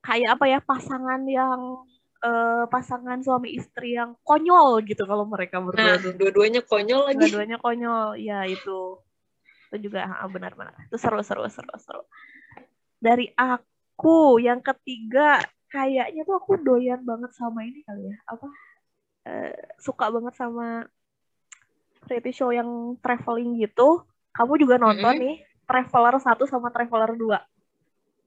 [0.02, 5.78] Kayak apa ya pasangan yang eh, pasangan suami istri yang konyol gitu kalau mereka berdua.
[5.78, 8.18] nah dua-duanya konyol lagi Dua-duanya konyol.
[8.18, 8.98] Ya itu.
[9.70, 10.74] Itu juga benar-benar.
[10.86, 12.02] Itu seru seru seru seru.
[12.98, 13.30] Dari
[13.96, 15.40] aku Yang ketiga,
[15.72, 18.16] kayaknya tuh aku doyan banget sama ini kali ya.
[18.28, 18.46] Apa?
[19.26, 20.84] Uh, suka banget sama
[22.06, 24.04] reality show yang traveling gitu.
[24.36, 25.24] Kamu juga nonton mm -hmm.
[25.24, 27.40] nih, Traveler satu sama Traveler dua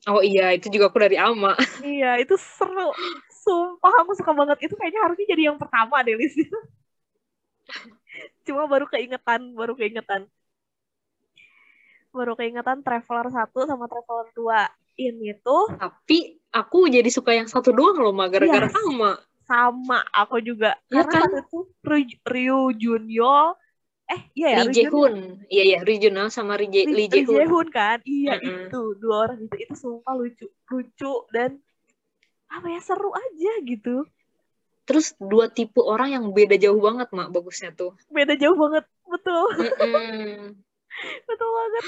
[0.07, 1.59] Oh iya, itu juga aku dari Ama.
[1.83, 2.95] iya, itu seru.
[3.43, 4.71] Sumpah aku suka banget.
[4.71, 6.39] Itu kayaknya harusnya jadi yang pertama deh Liz.
[8.47, 10.31] Cuma baru keingetan, baru keingetan.
[12.15, 15.57] Baru keingetan Traveler satu sama Traveler dua lakuin itu.
[15.79, 16.17] Tapi
[16.51, 18.75] aku jadi suka yang satu doang loh, gara-gara yes.
[18.75, 19.11] sama.
[19.47, 20.77] Sama, aku juga.
[20.91, 21.21] Ya Karena kan?
[21.25, 21.59] waktu itu
[22.21, 23.57] Ryu Junyo,
[24.05, 25.13] eh iya ya, Lee Jae-hoon.
[25.49, 27.67] Iya, iya, Ryu Junyo sama Ri Lee, Lee Jae-hoon.
[27.73, 28.61] Kan, iya mm -hmm.
[28.69, 28.81] itu.
[29.01, 31.57] Dua orang itu, itu sumpah lucu, lucu dan
[32.45, 34.05] apa ya, seru aja gitu.
[34.85, 37.97] Terus dua tipe orang yang beda jauh banget, Mak, bagusnya tuh.
[38.09, 39.49] Beda jauh banget, betul.
[40.99, 41.85] Betul banget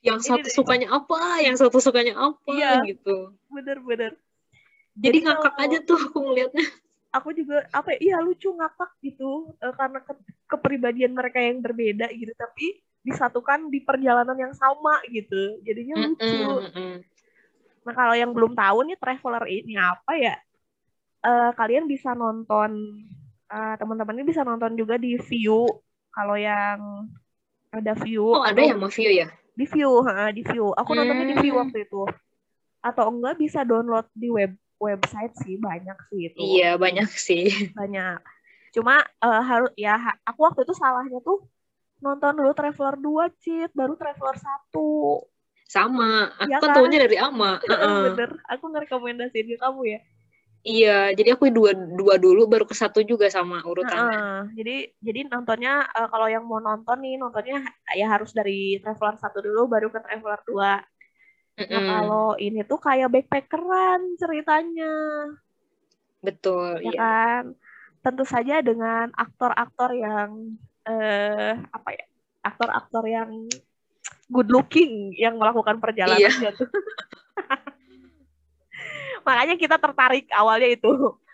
[0.00, 0.54] yang Ini satu deh.
[0.54, 1.44] sukanya apa?
[1.44, 2.50] Yang satu sukanya apa?
[2.50, 3.36] Iya, gitu.
[3.52, 4.16] Bener-bener
[5.00, 6.66] jadi, jadi ngakak aja tuh aku ngelihatnya
[7.10, 10.12] aku juga apa ya iya lucu ngakak gitu uh, karena ke,
[10.46, 15.56] kepribadian mereka yang berbeda gitu tapi disatukan di perjalanan yang sama gitu.
[15.64, 16.20] Jadinya lucu.
[16.20, 16.94] mm -mm,
[17.88, 20.36] nah kalau yang belum tahu nih traveler ini apa ya?
[21.20, 23.00] Uh, kalian bisa nonton
[23.48, 25.64] uh, teman-teman ini bisa nonton juga di view.
[26.12, 27.08] Kalau yang
[27.72, 29.30] ada view oh ada yang mau view ya
[29.60, 31.62] di view ha, di view aku nontonnya di view hmm.
[31.68, 32.08] waktu itu
[32.80, 36.38] atau enggak bisa download di web website sih banyak sih itu.
[36.40, 37.52] Iya banyak sih.
[37.78, 38.24] Banyak.
[38.72, 41.44] Cuma uh, harus ya aku waktu itu salahnya tuh
[42.00, 44.40] nonton dulu Traveler 2 cheat baru Traveler
[44.72, 44.72] 1.
[45.70, 47.62] Sama, aku ya kan, dari Ama.
[47.62, 48.02] Uh -uh.
[48.10, 50.00] Bener, aku ngerekomendasiin ke kamu ya.
[50.60, 54.12] Iya, jadi aku dua dua dulu baru ke satu juga sama urutannya.
[54.12, 57.64] Uh, jadi jadi nontonnya uh, kalau yang mau nonton nih nontonnya
[57.96, 61.64] ya harus dari Traveler satu dulu baru ke Traveler 2.
[61.64, 64.94] Nah, kalau ini tuh kayak backpackeran ceritanya.
[66.20, 67.00] Betul, ya iya.
[67.00, 67.44] kan?
[68.04, 72.04] Tentu saja dengan aktor-aktor yang eh apa ya?
[72.44, 73.48] Aktor-aktor yang
[74.28, 76.52] good looking yang melakukan perjalanan iya.
[76.52, 76.68] tuh.
[79.22, 80.90] Makanya kita tertarik awalnya itu.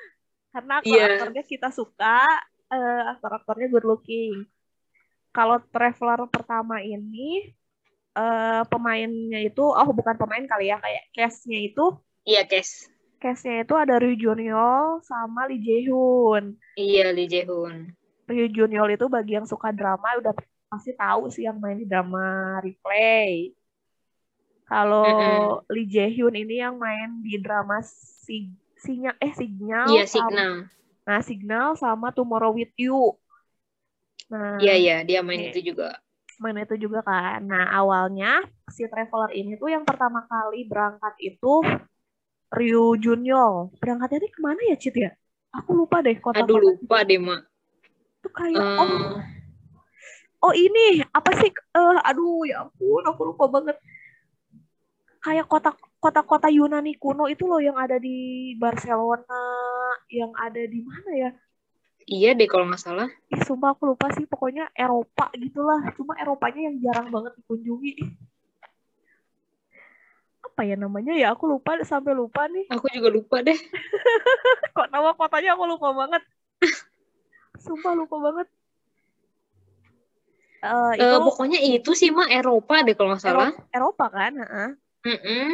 [0.55, 1.05] Karena iya.
[1.05, 2.25] aktor-aktornya kita suka,
[2.72, 4.49] uh, aktor-aktornya good looking.
[5.37, 7.53] Kalau traveler pertama ini
[8.16, 11.85] uh, pemainnya itu oh bukan pemain kali ya kayak case-nya itu
[12.25, 12.88] iya case
[13.20, 17.92] case-nya itu ada Ryu Junyol sama Lee Jae-hoon iya Lee Jae-hoon
[18.27, 20.33] Ryu Junyol itu bagi yang suka drama udah
[20.66, 23.53] pasti tahu sih yang main di drama replay
[24.66, 25.72] kalau mm -hmm.
[25.72, 30.66] Lee Jae-hoon ini yang main di drama si sinyal eh signal iya signal
[31.07, 33.14] nah signal sama Tomorrow with You
[34.26, 36.02] nah iya iya dia main itu juga
[36.37, 37.40] main itu juga kan.
[37.48, 41.64] Nah, awalnya si traveler ini tuh yang pertama kali berangkat itu
[42.52, 43.72] Ryu Junyol.
[43.81, 45.11] Berangkatnya ini ke mana ya, Cit ya?
[45.57, 46.44] Aku lupa deh kota.
[46.44, 47.40] Aduh, lupa deh, Mak.
[48.20, 48.81] Itu kayak uh...
[48.85, 49.16] oh
[50.44, 51.48] Oh ini apa sih?
[51.72, 53.76] Uh, aduh ya ampun, aku lupa banget.
[55.27, 59.43] Kayak kota kota-kota Yunani kuno itu loh yang ada di Barcelona,
[60.07, 61.31] yang ada di mana ya?
[62.07, 63.11] Iya deh kalau nggak salah.
[63.35, 64.23] Ih, sumpah aku lupa sih.
[64.31, 65.83] Pokoknya Eropa gitulah.
[65.99, 68.07] Cuma Eropanya yang jarang banget dikunjungi.
[70.47, 71.35] Apa ya namanya ya?
[71.35, 72.71] Aku lupa sampai lupa nih.
[72.71, 73.59] Aku juga lupa deh.
[74.79, 76.23] Kok nama kotanya aku lupa banget.
[77.59, 78.47] Sumpah lupa banget.
[80.62, 83.51] Uh, itu uh, pokoknya itu sih mah Eropa deh kalau nggak salah.
[83.51, 84.33] Eropa, Eropa kan?
[84.39, 84.71] Uh -uh.
[85.07, 85.49] Mm -mm.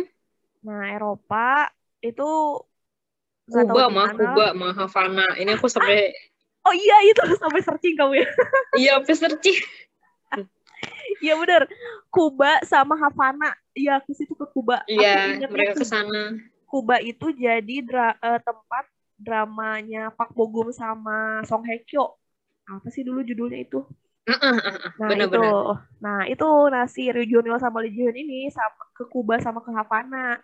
[0.65, 1.69] Nah Eropa
[2.01, 2.31] itu
[3.53, 5.37] Kuba mah Kuba mah Havana.
[5.37, 6.09] Ini aku sampai
[6.67, 8.29] Oh iya itu sampai searching kamu ya.
[8.81, 9.59] iya sampai searching.
[11.23, 11.71] Iya benar.
[12.11, 13.55] Kuba sama Havana.
[13.77, 14.83] Iya ke situ ke Kuba.
[14.91, 16.35] Iya mereka ke sana.
[16.67, 22.19] Kuba itu jadi dra uh, tempat dramanya Pak Bogum sama Song Hye Kyo.
[22.67, 23.87] Apa sih dulu judulnya itu?
[24.23, 25.55] Uh, uh, uh, nah bener, itu, bener.
[25.99, 30.39] nah itu nasi regional sama Legion ini sama ke Kuba sama ke Havana.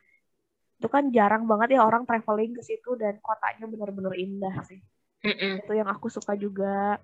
[0.82, 4.82] Itu kan jarang banget ya orang traveling ke situ dan kotanya benar-benar indah sih.
[5.18, 5.66] Mm-mm.
[5.66, 7.02] itu yang aku suka juga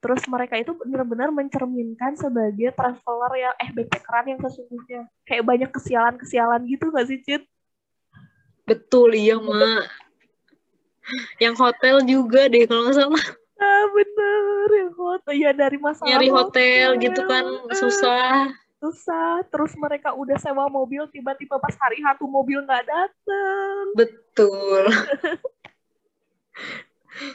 [0.00, 6.64] terus mereka itu benar-benar mencerminkan sebagai traveler yang eh backpackeran yang sesungguhnya kayak banyak kesialan-kesialan
[6.64, 7.44] gitu gak sih Cid?
[8.64, 9.84] Betul iya mak
[11.38, 13.24] yang hotel juga deh kalau nggak salah
[13.62, 15.32] ah bener yang hotel.
[15.34, 17.44] Ya dari masalah nyari hotel, hotel gitu kan
[17.74, 18.52] susah.
[18.82, 19.42] Susah.
[19.48, 23.84] Terus mereka udah sewa mobil tiba-tiba pas hari satu mobil nggak dateng.
[23.98, 24.84] Betul.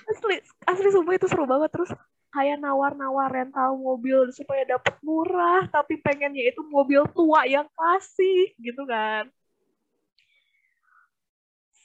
[0.07, 1.69] Asli asli sumpah itu seru banget.
[1.71, 1.91] Terus
[2.33, 8.83] kayak nawar-nawar rental mobil supaya dapat murah tapi pengennya itu mobil tua yang kasih gitu
[8.83, 9.29] kan.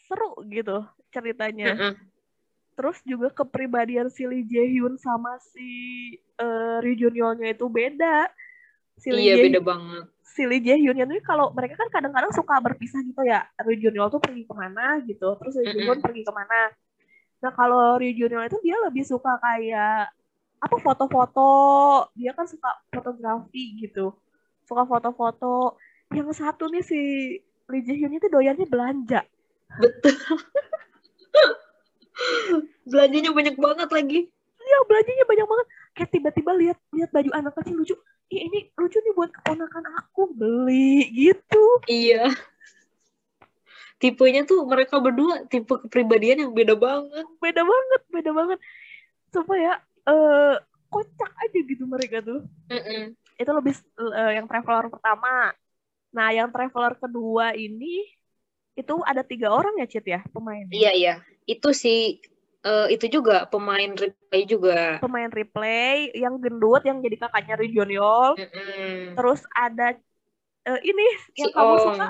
[0.09, 1.73] Seru gitu ceritanya.
[1.77, 2.12] Mm-mm.
[2.73, 5.69] Terus juga kepribadian si Lee Jae Hyun sama si
[6.41, 8.33] uh, Lee Jun Yeolnya itu beda.
[8.97, 10.05] Si Lee Iya Jae- beda banget.
[10.25, 13.45] si Lee Jae Hyun ini kalau mereka kan kadang-kadang suka berpisah gitu ya.
[13.69, 16.01] Lee Jun Yeol tuh pergi ke mana gitu, terus Hyun Mm-mm.
[16.01, 16.73] pergi ke mana.
[17.45, 20.09] Nah kalau Lee Jun Yeol itu dia lebih suka kayak
[20.63, 21.51] apa foto-foto,
[22.17, 24.17] dia kan suka fotografi gitu,
[24.65, 25.77] suka foto-foto.
[26.09, 27.01] Yang satu nih si
[27.69, 29.21] Lee Jae Hyun itu doyannya belanja.
[29.77, 30.17] Betul.
[32.87, 34.21] Belanjanya banyak banget lagi.
[34.63, 35.67] Iya belanjanya banyak banget.
[35.93, 37.95] Kayak tiba-tiba lihat lihat baju anak kecil lucu.
[38.33, 41.65] Ih ini lucu nih buat keponakan aku beli gitu.
[41.91, 42.33] Iya.
[44.01, 47.27] Tipenya tuh mereka berdua tipe kepribadian yang beda banget.
[47.39, 48.59] Beda banget, beda banget.
[49.31, 50.57] Supaya eh
[50.93, 52.45] kocak aja gitu mereka tuh.
[52.69, 53.15] Mm-mm.
[53.39, 55.55] Itu lebih eh, yang traveler pertama.
[56.13, 58.05] Nah, yang traveler kedua ini
[58.73, 60.73] itu ada tiga orang ya Cit ya pemainnya.
[60.73, 61.15] Iya iya.
[61.47, 62.23] Itu si
[62.63, 65.03] eh, itu juga pemain replay juga.
[65.03, 68.39] Pemain replay yang gendut yang jadi kakaknya Ri Jonyol.
[68.39, 69.19] Mm-mm.
[69.19, 69.99] Terus ada
[70.63, 72.09] eh, ini Si yang kamu Ong suka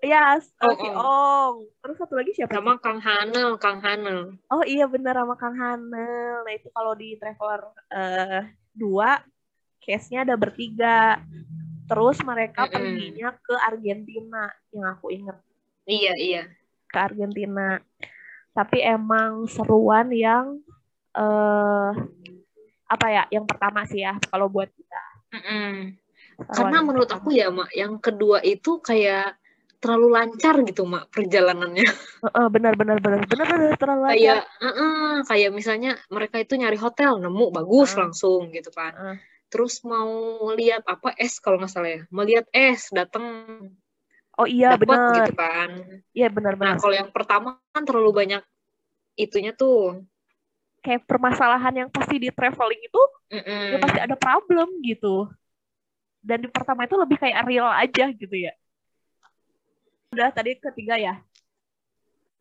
[0.00, 1.54] Ya, s- Ong, oh, si Ong.
[1.84, 2.56] Terus satu lagi siapa?
[2.56, 2.80] sama?
[2.80, 4.40] Kang Hanel, Kang Hanel.
[4.48, 6.40] Oh iya benar sama Kang Hanel.
[6.40, 9.20] Nah itu kalau di Traveler eh, dua,
[9.84, 11.20] case-nya ada bertiga.
[11.84, 12.72] Terus mereka Mm-mm.
[12.72, 15.36] perginya ke Argentina, yang aku inget
[15.84, 16.42] Iya iya.
[16.88, 17.76] ke Argentina.
[18.50, 20.58] Tapi emang seruan yang
[21.14, 21.90] eh
[22.90, 23.22] apa ya?
[23.30, 25.02] Yang pertama sih ya kalau buat kita.
[25.30, 25.94] Mm-mm.
[26.50, 27.26] Seruan Karena menurut pertama.
[27.26, 29.38] aku ya, Mak, yang kedua itu kayak
[29.78, 31.86] terlalu lancar gitu, Mak, perjalanannya.
[32.20, 34.16] Heeh, benar benar benar benar benar terlalu lancar.
[34.18, 38.00] Kayak eh-eh, kayak misalnya mereka itu nyari hotel, nemu bagus Heeh.
[38.02, 38.92] langsung gitu kan.
[38.92, 39.16] Heeh.
[39.50, 40.10] Terus mau
[40.54, 42.00] lihat apa es kalau nggak salah ya.
[42.12, 43.24] Mau lihat es, datang
[44.40, 45.14] Oh iya dapat benar.
[45.20, 45.70] gitu kan.
[46.16, 48.42] Iya benar Nah, kalau yang pertama kan terlalu banyak
[49.20, 50.00] itunya tuh.
[50.80, 53.02] Kayak permasalahan yang pasti di traveling itu
[53.36, 55.28] ya pasti ada problem gitu.
[56.24, 58.56] Dan di pertama itu lebih kayak real aja gitu ya.
[60.16, 61.20] Udah tadi ketiga ya.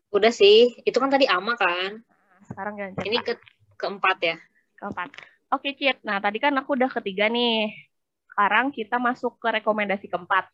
[0.09, 2.01] Udah sih, itu kan tadi ama kan.
[2.01, 3.37] Nah, sekarang yang Ini ke
[3.77, 4.35] keempat ya.
[4.79, 5.13] keempat.
[5.53, 6.01] Oke, Cit.
[6.01, 7.69] Nah, tadi kan aku udah ketiga nih.
[8.31, 10.49] Sekarang kita masuk ke rekomendasi keempat.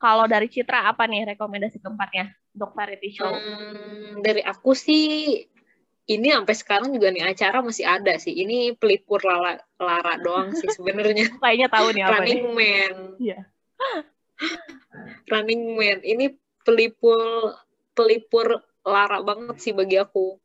[0.00, 3.28] Kalau dari Citra apa nih rekomendasi keempatnya untuk variety show?
[3.28, 5.36] Hmm, dari aku sih
[6.10, 8.32] ini sampai sekarang juga nih acara masih ada sih.
[8.32, 11.36] Ini pelipur Lara, Lara doang sih sebenarnya.
[11.36, 12.32] Kayaknya tahu nih apa nih.
[12.32, 12.94] Running Man.
[13.20, 13.38] Iya.
[15.28, 15.98] Running Man.
[16.00, 16.26] Ini
[16.64, 17.20] pelipur
[17.92, 18.46] pelipur
[18.82, 20.40] Lara banget sih bagi aku.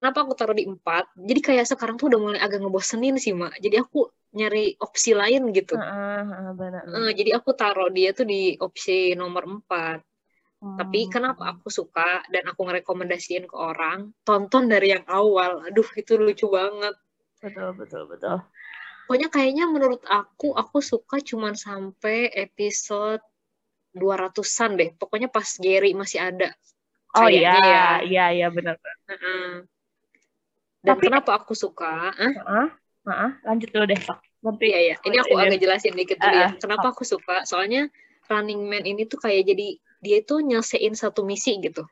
[0.00, 1.04] Kenapa aku taruh di empat?
[1.28, 3.52] Jadi kayak sekarang tuh udah mulai agak ngebosenin sih, Mak.
[3.64, 4.08] Jadi aku
[4.38, 5.76] nyari opsi lain gitu.
[5.76, 6.84] Heeh, heeh, benar.
[6.96, 9.98] Eh, jadi aku taruh dia tuh di opsi nomor empat.
[10.80, 11.12] Tapi Hmm.
[11.14, 15.52] kenapa aku suka dan aku ngerekomendasiin ke orang, tonton dari yang awal.
[15.68, 16.94] Aduh, itu lucu banget.
[17.42, 18.36] Betul, betul, betul.
[19.04, 23.20] Pokoknya kayaknya menurut aku, aku suka cuman sampai episode
[23.92, 24.90] 200-an deh.
[24.94, 26.48] Pokoknya pas Gary masih ada.
[27.18, 27.82] Oh iya, ya.
[28.06, 28.74] iya, iya benar.
[28.84, 28.96] benar.
[29.10, 29.66] Heeh.
[30.80, 32.12] Dan Tapi- kenapa aku suka?
[32.12, 32.32] Hah?
[32.32, 32.66] Heeh,
[33.06, 34.18] heeh, lanjut dulu deh, Sok.
[34.40, 34.96] Nanti Iya, iya.
[35.04, 35.42] Ini aku Ini.
[35.44, 36.40] agak jelasin dikit dulu ya.
[36.40, 36.52] Ah, ah.
[36.56, 37.44] Kenapa aku suka?
[37.44, 37.92] Soalnya
[38.32, 41.84] Running Man ini tuh kayak jadi, dia itu nyelesain satu misi gitu.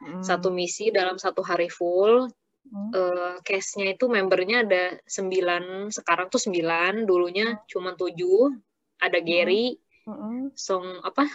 [0.00, 2.32] Hmm, Satu misi dalam satu hari full,
[2.72, 8.48] hmm, eh case-nya itu membernya ada sembilan sekarang tuh sembilan dulunya cuma tujuh
[9.00, 9.76] ada Gary
[10.06, 10.54] hmm.
[10.54, 11.26] Song apa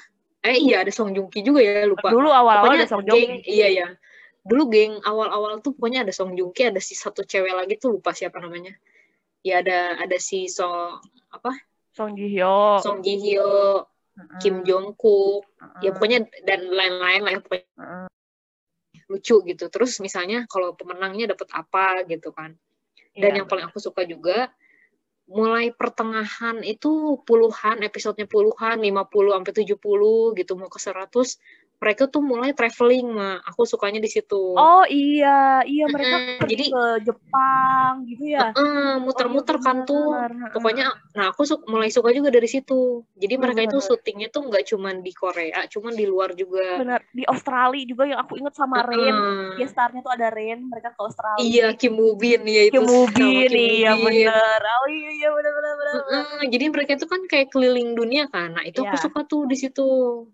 [0.45, 3.67] eh iya ada Song Joong Ki juga ya lupa Dulu awal-awal ada Song geng iya
[3.69, 3.87] ya
[4.45, 7.97] dulu geng awal-awal tuh pokoknya ada Song Joong Ki ada si satu cewek lagi tuh
[7.97, 8.77] lupa siapa namanya.
[9.41, 11.01] Ya ada ada si Song
[11.33, 11.57] apa?
[11.97, 12.77] Song Ji Hyo.
[12.85, 13.81] Song Ji Hyo
[14.15, 15.49] Heeh, Kim Jong Kook.
[15.81, 18.07] Ya heeh, pokoknya dan lain-lain lah ya, pokoknya heeh.
[19.09, 19.65] lucu gitu.
[19.67, 22.53] Terus misalnya kalau pemenangnya dapat apa gitu kan.
[23.15, 24.51] Dan Iya, yang paling aku suka juga
[25.25, 31.39] mulai pertengahan itu puluhan, episodenya puluhan, 50 sampai 70 gitu mau ke 100.
[31.75, 33.43] Mereka tuh mulai traveling, mah.
[33.45, 34.55] Aku sukanya di situ.
[34.55, 38.49] Oh iya, iya mereka Mm-mm, pergi jadi- ke Jepang gitu ya.
[38.49, 40.07] Heeh, muter-muter Oh, iya kan tuh.
[40.07, 40.49] benar.
[40.49, 43.03] Pokoknya, nah aku su- mulai suka juga dari situ.
[43.13, 43.87] Jadi Benar, mereka itu benar.
[43.91, 46.63] syutingnya tuh nggak cuman di Korea, cuman di luar juga.
[46.75, 49.11] benar di Australia juga yang aku ingat sama Rain.
[49.11, 49.59] Heeh.
[49.59, 51.43] Ya startnya tuh ada Rain, mereka ke Australia.
[51.43, 52.73] Iya, Kim Woo Bin ya itu.
[52.73, 54.01] Kim Woo iya Bin.
[54.01, 54.61] bener.
[54.63, 55.93] Oh iya, iya bener, bener, bener.
[55.93, 56.23] bener.
[56.25, 58.51] Heeh, jadi mereka itu kan kayak keliling dunia kan.
[58.51, 59.03] Nah, itu aku Iya.
[59.03, 59.87] suka tuh di situ.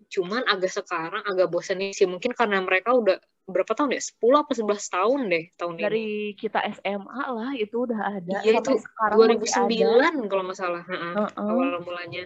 [0.08, 2.08] Cuman agak sekarang agak bosan sih.
[2.08, 3.18] Mungkin karena mereka udah
[3.48, 4.02] berapa tahun ya?
[4.04, 5.84] 10 apa 11 tahun deh tahun ini.
[5.84, 8.38] Dari kita SMA lah, itu udah ada.
[8.44, 9.68] Iya, itu sekarang masih ada.
[10.22, 10.84] 2009 kalau nggak salah.
[10.86, 11.50] Heeh, Heeh.
[11.50, 12.24] Awal mulanya.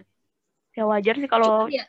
[0.76, 1.88] Ya wajar sih kalau ya,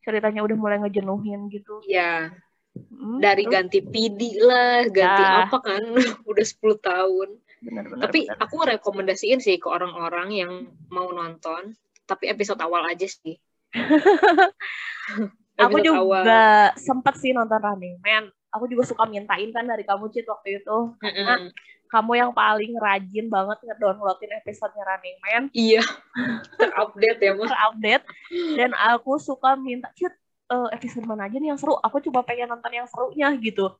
[0.00, 1.84] ceritanya udah mulai ngejenuhin gitu.
[1.84, 2.32] ya
[2.72, 3.52] Hmm, dari terus?
[3.52, 5.44] ganti PD lah, ganti ya.
[5.44, 5.82] apa kan,
[6.30, 7.28] udah 10 tahun.
[7.60, 8.40] Benar, benar, tapi benar.
[8.40, 10.52] aku rekomendasiin sih ke orang-orang yang
[10.88, 11.76] mau nonton,
[12.08, 13.36] tapi episode awal aja sih.
[15.58, 16.22] aku juga awal.
[16.78, 18.30] sempet sih nonton Running Man.
[18.52, 20.78] Aku juga suka mintain kan dari kamu Cit waktu itu.
[21.00, 21.88] Karena mm -hmm.
[21.88, 25.42] kamu yang paling rajin banget ngedownloadin episode-nya Running Man.
[25.56, 25.82] Iya.
[26.60, 27.48] Terupdate ya, Mas.
[27.48, 28.04] Terupdate.
[28.56, 30.12] Dan aku suka minta, Cit,
[30.52, 31.76] uh, episode mana aja nih yang seru?
[31.80, 33.72] Aku coba pengen nonton yang serunya gitu.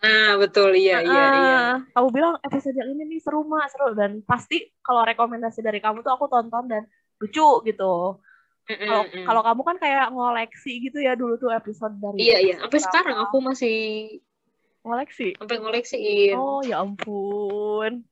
[0.00, 0.72] Nah, betul.
[0.72, 1.60] Iya, nah, iya, iya.
[1.92, 3.72] Kamu bilang episode yang ini nih seru, Mak.
[3.72, 3.92] Seru.
[3.96, 6.82] Dan pasti kalau rekomendasi dari kamu tuh aku tonton dan
[7.20, 8.20] lucu gitu.
[8.78, 12.54] Kalau mm, kalau kamu kan kayak ngoleksi gitu ya dulu tuh episode dari Iya iya,
[12.62, 13.78] sampai sekarang aku masih
[14.86, 15.36] ngoleksi.
[15.36, 16.36] Sampai ngoleksiin.
[16.38, 18.06] Oh, ya ampun.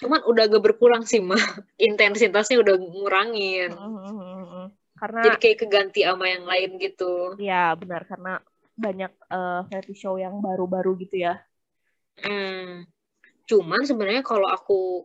[0.00, 1.36] Cuman udah agak berkurang sih, mah.
[1.78, 3.70] Intensitasnya udah ngurangin.
[3.76, 4.64] Mm-hmm.
[4.96, 7.36] Karena jadi kayak keganti sama yang lain gitu.
[7.40, 8.40] Iya, benar karena
[8.80, 11.40] banyak uh, variety show yang baru-baru gitu ya.
[12.20, 12.88] Hmm.
[13.48, 15.04] Cuman sebenarnya kalau aku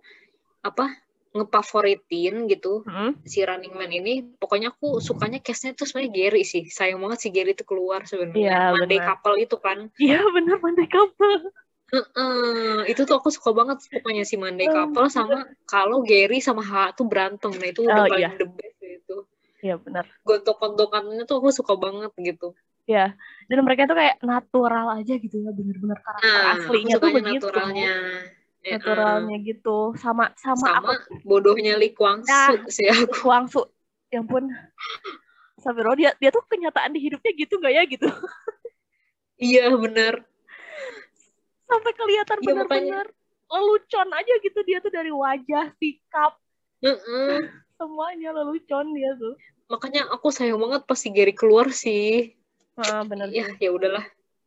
[0.63, 1.05] apa
[1.36, 3.28] ngefavoritin gitu hmm?
[3.28, 4.24] si Running Man ini.
[4.39, 6.63] Pokoknya aku sukanya case-nya tuh sebenarnya Gary sih.
[6.71, 8.39] Sayang banget si Gary itu keluar sebenarnya.
[8.39, 9.08] Ya, Monday bener.
[9.12, 9.78] Couple itu kan.
[10.00, 11.52] Iya bener Monday Couple.
[11.93, 16.63] Uh, uh, itu tuh aku suka banget pokoknya si Monday Couple sama kalau Gary sama
[16.63, 17.52] Ha tuh berantem.
[17.52, 18.39] Nah itu udah oh, paling iya.
[18.39, 19.17] the best itu.
[19.60, 20.08] Iya benar.
[20.24, 22.56] Gontok-gontokannya tuh aku suka banget gitu.
[22.88, 23.13] Ya
[23.45, 27.45] dan mereka tuh kayak natural aja gitu ya bener-bener karakter nah, aslinya tuh begitu.
[27.45, 27.93] naturalnya
[28.65, 29.78] naturalnya uh, gitu.
[30.01, 31.21] Sama sama, sama aku.
[31.21, 33.06] bodohnya Li Kwang nah, sih aku.
[33.06, 33.69] Li Kwang Su
[34.10, 34.49] yang pun
[35.62, 38.08] Sabiro dia dia tuh kenyataan di hidupnya gitu nggak ya gitu?
[39.36, 40.23] Iya benar.
[41.67, 43.08] Sampai kelihatan ya, benar-benar
[43.51, 46.39] lelucon aja gitu dia tuh dari wajah sikap.
[46.80, 47.39] Uh -uh.
[47.75, 49.36] semuanya lelucon dia tuh.
[49.67, 52.38] Makanya aku sayang banget pas si Gary keluar sih.
[52.78, 54.06] Ah, benar ya ya udahlah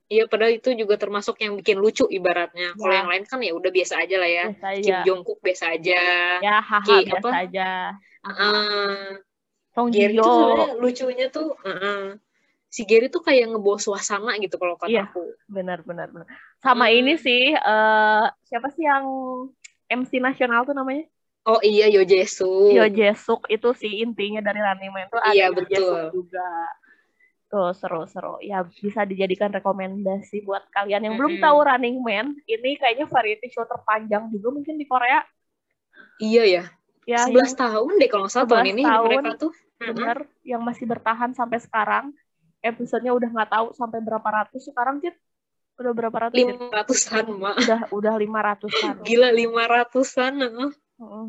[0.08, 2.72] Iya, padahal itu juga termasuk yang bikin lucu ibaratnya.
[2.72, 2.76] Ya.
[2.80, 4.44] Kalau yang lain kan ya udah biasa aja lah ya.
[4.56, 6.00] Biasa Kim Jongkook biasa aja.
[6.40, 7.30] Ya, haha Ki, biasa apa?
[7.44, 7.70] aja.
[8.24, 9.20] Uh,
[9.76, 12.02] Song Gary tuh lucunya tuh uh, uh,
[12.72, 15.28] si Gary tuh kayak ngebawa suasana gitu kalau kata iya, aku.
[15.44, 16.26] Benar, benar, benar.
[16.64, 16.96] Sama hmm.
[17.04, 19.04] ini sih uh, siapa sih yang
[19.92, 21.04] MC nasional tuh namanya?
[21.48, 22.72] Oh iya Yo Jesuk.
[22.72, 26.12] Yo Jesuk itu sih intinya dari Running Man tuh iya, ada betul.
[26.12, 26.48] Yo juga.
[27.48, 28.36] Tuh seru-seru.
[28.44, 32.36] Ya bisa dijadikan rekomendasi buat kalian yang belum tahu Running Man.
[32.44, 35.24] Ini kayaknya variety show terpanjang juga mungkin di Korea.
[36.20, 36.64] Iya ya.
[37.08, 39.52] Ya, 11 yang, tahun deh kalau nggak salah tahun ini tahun, mereka tuh.
[39.80, 40.44] Bener, mm -hmm.
[40.44, 42.12] yang masih bertahan sampai sekarang.
[42.60, 45.16] Episodenya udah nggak tahu sampai berapa ratus sekarang, Cit?
[45.80, 46.36] Udah berapa ratus?
[46.36, 47.54] Lima ratusan, Mak.
[47.64, 48.94] Udah, udah lima ratusan.
[49.08, 50.32] Gila, lima ratusan.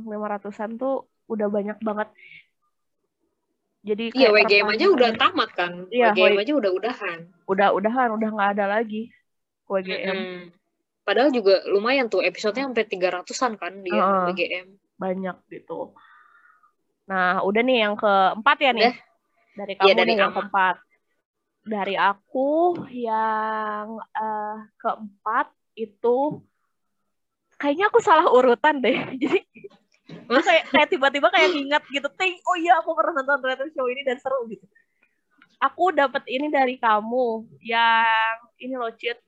[0.03, 2.10] Lima ratusan tuh udah banyak banget
[3.80, 5.88] jadi iya WGM aja udah tamat kan?
[5.88, 6.42] Iya, WGM w...
[6.44, 7.20] aja udah udahan.
[7.48, 9.10] udah udahan udah nggak ada lagi
[9.65, 10.44] WGM hmm.
[11.08, 14.68] padahal juga lumayan tuh episodenya sampai tiga ratusan kan di uh, WGM
[15.00, 15.96] banyak gitu.
[17.08, 18.92] Nah udah nih yang keempat ya nih.
[18.92, 18.96] Udah.
[19.60, 20.76] dari iya, kamu ya, dari nih yang keempat.
[21.60, 22.50] Dari aku
[22.92, 25.48] yang uh, keempat
[25.80, 26.44] itu
[27.60, 28.98] kayaknya aku salah urutan deh.
[29.22, 29.39] Jadi
[30.10, 33.86] Terus kayak kayak tiba-tiba kayak ingat gitu, ting, oh iya aku pernah nonton reality show
[33.86, 34.65] ini dan seru gitu.
[35.62, 39.22] Aku dapat ini dari kamu yang ini loh Cit.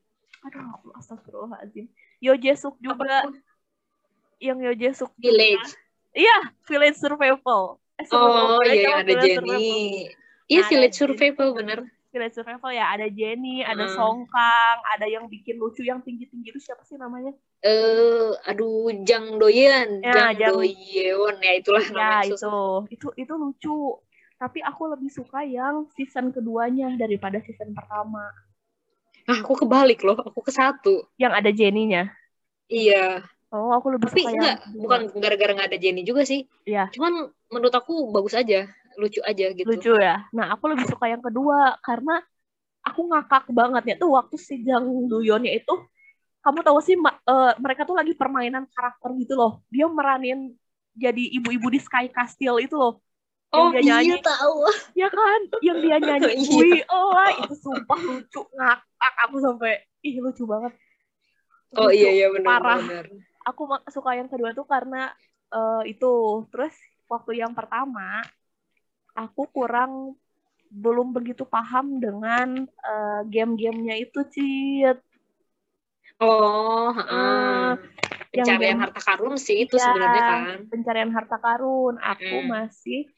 [0.48, 1.86] Aduh, astagfirullahaladzim.
[2.17, 3.30] Yo Jesuk juga.
[3.30, 3.36] Apa?
[4.41, 5.78] Yang Yo Jesuk Village.
[6.17, 7.78] Iya, Village Survival.
[8.02, 10.10] Eh, oh iya, ada Jenny.
[10.50, 11.80] Iya, nah, Village Survival bener.
[12.12, 13.96] Village Survival ya ada Jenny, ada hmm.
[13.96, 17.32] Songkang, ada yang bikin lucu yang tinggi-tinggi itu siapa sih namanya?
[17.62, 22.34] Eh, uh, aduh Jang Doyen, ya, Jang, Jang Doyeon ya itulah ya, namanya.
[22.34, 22.58] itu.
[22.89, 24.02] Itu itu lucu.
[24.41, 28.25] Tapi aku lebih suka yang season keduanya daripada season pertama.
[29.29, 31.06] Ah, aku kebalik loh, aku ke satu.
[31.21, 32.10] Yang ada Jenny-nya.
[32.65, 33.21] Iya.
[33.54, 36.50] Oh, aku lebih Tapi suka enggak, yang bukan gara-gara nggak ada Jenny juga sih.
[36.65, 36.90] Iya.
[36.90, 38.65] Cuman menurut aku bagus aja
[38.98, 39.67] lucu aja gitu.
[39.67, 40.25] Lucu ya.
[40.33, 42.23] Nah, aku lebih suka yang kedua karena
[42.81, 45.75] aku ngakak banget ya tuh waktu si Jang Duyonnya itu
[46.42, 49.62] kamu tahu sih uh, mereka tuh lagi permainan karakter gitu loh.
[49.69, 50.58] Dia meranin
[50.98, 52.98] jadi ibu-ibu di Sky Castle itu loh.
[53.52, 54.58] Yang oh dia iya, nyanyi, iya tahu.
[54.98, 55.42] Ya kan?
[55.62, 56.58] Yang dia nyanyi iya.
[56.58, 57.12] We oh
[57.46, 60.73] itu sumpah lucu ngakak aku sampai ih lucu banget.
[61.77, 62.79] Oh, lucu, oh iya iya benar parah.
[62.81, 63.06] Benar.
[63.46, 63.62] Aku
[63.94, 65.13] suka yang kedua tuh karena
[65.54, 66.42] uh, itu.
[66.50, 66.73] Terus
[67.06, 68.25] waktu yang pertama
[69.13, 70.17] aku kurang
[70.71, 75.11] belum begitu paham dengan uh, game-gamenya itu, Cit.
[76.22, 77.74] Oh, uh,
[78.30, 80.58] pencarian yang harta karun sih itu ya, sebenarnya kan.
[80.69, 81.98] Pencarian harta karun.
[81.98, 82.48] Aku hmm.
[82.48, 83.10] masih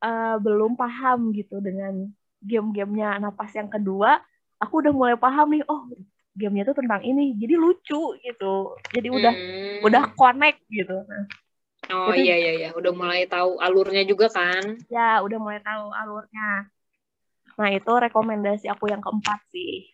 [0.00, 2.08] uh, belum paham gitu dengan
[2.40, 3.20] game-gamenya.
[3.20, 4.24] Nah, pas yang kedua,
[4.58, 5.86] aku udah mulai paham nih oh
[6.38, 8.54] gamenya tuh tentang ini jadi lucu gitu
[8.94, 9.78] jadi udah Hmm.
[9.86, 11.26] udah connect gitu nah,
[11.88, 14.76] Oh itu- iya iya iya, udah mulai tahu alurnya juga kan.
[14.86, 16.70] ya udah mulai tahu alurnya
[17.58, 19.90] nah itu rekomendasi aku yang keempat sih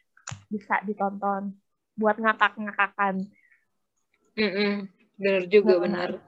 [0.53, 1.57] bisa ditonton
[1.95, 3.27] buat ngakak-ngakakan
[4.35, 4.91] Mm-mm.
[5.15, 6.19] Bener juga Benar.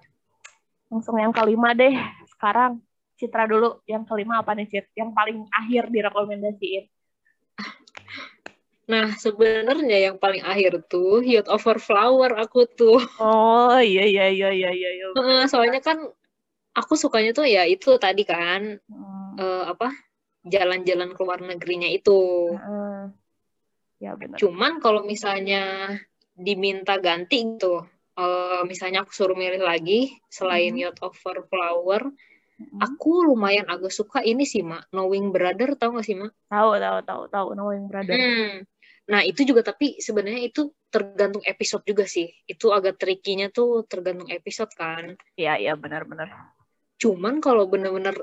[0.87, 1.95] langsung yang kelima deh
[2.39, 2.79] sekarang
[3.17, 6.85] Citra dulu yang kelima apa nih Cit yang paling akhir direkomendasiin
[8.87, 13.03] Nah sebenarnya yang paling akhir tuh Youth Over Flower aku tuh.
[13.19, 15.07] oh iya iya iya iya iya iya.
[15.51, 15.99] Soalnya kan
[16.71, 19.91] aku sukanya tuh ya itu tadi kan Hmm, eh, apa
[20.47, 22.55] jalan-jalan ke luar negerinya itu.
[22.55, 23.26] heeh.
[23.97, 25.93] Ya benar Cuman kalau misalnya
[26.37, 27.81] diminta ganti gitu,
[28.17, 30.81] eh, misalnya aku suruh milih lagi selain Mhm.
[30.85, 32.03] Yacht Over Flower,
[32.57, 32.81] Mm-mm.
[32.81, 36.33] aku lumayan agak suka ini sih mak, Knowing Brother tahu gak sih mak?
[36.49, 38.65] tahu tahu tahu tahu knowing brother Hmm.
[39.07, 42.27] Nah itu juga tapi sebenarnya itu tergantung episode juga sih.
[42.45, 45.15] Itu agak trikinya tuh tergantung episode kan.
[45.39, 46.27] iya iya benar benar
[46.99, 48.17] Cuman kalau bener-bener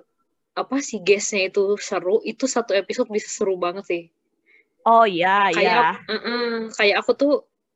[0.54, 4.04] apa sih guestnya itu seru, itu satu episode bisa seru banget sih.
[4.84, 7.34] Oh iya iya kayak mm-mm, kayak aku tuh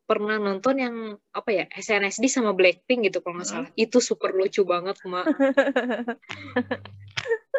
[0.07, 0.95] pernah nonton yang
[1.35, 3.55] apa ya SNSD sama Blackpink gitu kalau nggak Hmm.
[3.67, 5.27] salah itu super lucu banget mak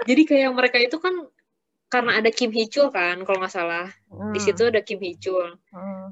[0.08, 1.28] jadi kayak mereka itu kan
[1.88, 5.20] karena ada Kim Hee Chul kan kalau nggak salah Hmm, di situ ada Kim Hee
[5.20, 6.06] Chul hmm.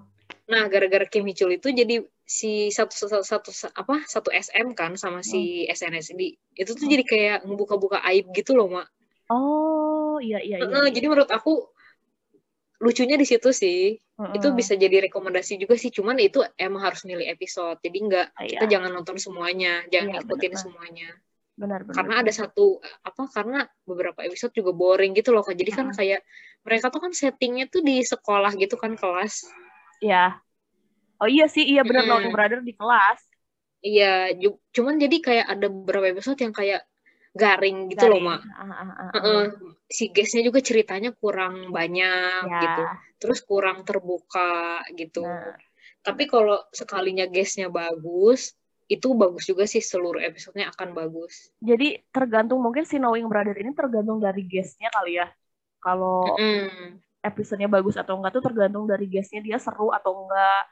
[0.46, 4.98] nah gara-gara Kim Hee Chul itu jadi si satu satu, satu apa satu SM kan
[4.98, 6.92] sama si SNSD itu tuh Hmm.
[6.92, 8.88] jadi kayak ngebuka-buka aib gitu loh mak
[9.32, 10.92] oh iya iya iya, iya.
[10.92, 11.72] jadi menurut aku
[12.76, 14.56] lucunya di situ sih itu Heeh.
[14.56, 18.72] bisa jadi rekomendasi juga sih cuman itu emang harus milih episode jadi nggak kita iya.
[18.72, 20.60] jangan nonton semuanya jangan Iya, ikutin benar.
[20.60, 21.08] semuanya
[21.56, 25.56] benar benar karena ada satu apa karena beberapa episode juga boring gitu loh Kak.
[25.56, 25.96] jadi kan Mm-mm.
[25.96, 26.20] kayak
[26.64, 29.48] mereka tuh kan settingnya tuh di sekolah gitu kan kelas
[30.04, 30.36] ya
[31.16, 32.12] oh iya sih iya benar Mm-mm.
[32.28, 33.20] knowing brother di kelas
[33.80, 34.32] iya
[34.72, 36.84] cuman jadi kayak ada beberapa episode yang kayak
[37.36, 38.26] garing gitu loh Garing.
[38.26, 39.10] mak Ah, ah, ah, ah.
[39.20, 39.42] Heeh.
[39.86, 42.82] si guestnya juga ceritanya kurang banyak ya gitu
[43.20, 45.60] terus kurang terbuka gitu benar.
[46.00, 48.54] Tapi kalau sekalinya guestnya bagus,
[48.86, 51.50] itu bagus juga sih seluruh episodenya akan bagus.
[51.58, 55.26] jadi tergantung mungkin si knowing brother ini tergantung dari guestnya kali ya
[55.82, 57.02] kalau Mm.
[57.20, 60.62] episodenya bagus atau enggak tuh tergantung dari guestnya dia seru atau enggak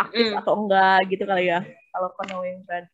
[0.00, 0.40] aktif Mm.
[0.40, 1.60] atau enggak gitu kali ya
[1.92, 2.88] kalau knowing brother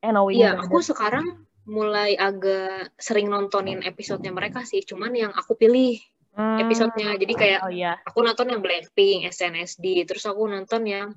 [0.00, 1.26] eh knowing Iya, aku sekarang
[1.68, 4.80] mulai agak sering nontonin episodenya mereka sih.
[4.80, 6.00] Cuman yang aku pilih
[6.32, 6.54] Hmm.
[6.56, 7.18] episodenya.
[7.18, 11.10] Jadi kayak oh iya aku nonton yang Blackpink, SNSD, terus aku nonton yang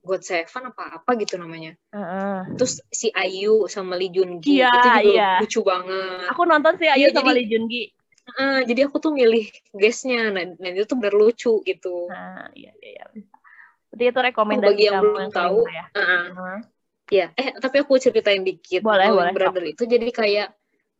[0.00, 1.74] God Seven apa apa gitu namanya.
[1.90, 2.54] Heeh.
[2.54, 5.30] Terus si Ayu sama Lee Jun Gi Iya, itu juga iya.
[5.42, 6.22] lucu banget.
[6.30, 7.84] aku nonton sih Ayu Iya, sama jadi- Lee Jun Gi
[8.30, 9.42] Ah, jadi aku tuh milih
[9.74, 12.06] guestnya, nah, nah itu tuh bener lucu gitu.
[12.06, 13.26] nah iya iya iya
[13.90, 16.30] berarti itu rekomendasi bagi yang belum tahu, ya ah.
[16.30, 16.56] Heeh.
[17.10, 18.86] Iya, eh tapi aku ceritain dikit.
[18.86, 20.48] Boleh, Knowing boleh, Brother itu jadi kayak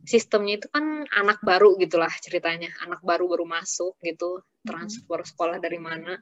[0.02, 2.74] sistemnya itu kan anak baru gitulah ceritanya.
[2.82, 6.18] Anak baru baru masuk gitu, transfer sekolah dari mana.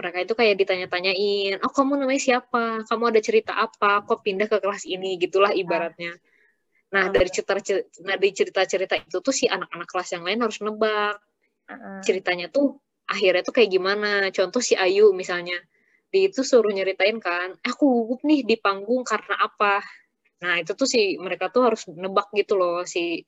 [0.00, 2.88] Mereka itu kayak ditanya-tanyain, oh kamu namanya siapa?
[2.88, 4.00] Kamu ada cerita apa?
[4.08, 5.20] Kok pindah ke kelas ini?
[5.20, 6.16] Gitulah ibaratnya.
[6.90, 7.12] Nah, Ah.
[7.12, 7.52] dari cerita
[8.02, 11.20] nah, dari cerita-cerita itu tuh si anak-anak kelas yang lain harus nebak
[11.68, 12.00] Heeh.
[12.02, 14.32] ceritanya tuh akhirnya tuh kayak gimana.
[14.32, 15.60] Contoh si Ayu misalnya,
[16.10, 19.80] dia itu suruh nyeritain kan, "Eh, aku gugup nih di panggung karena apa.
[20.42, 23.22] Nah itu tuh si mereka tuh harus nebak gitu loh si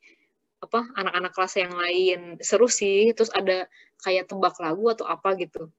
[0.62, 3.10] apa anak-anak kelas yang lain seru sih.
[3.16, 3.66] Terus ada
[4.02, 5.70] kayak tebak lagu atau apa gitu.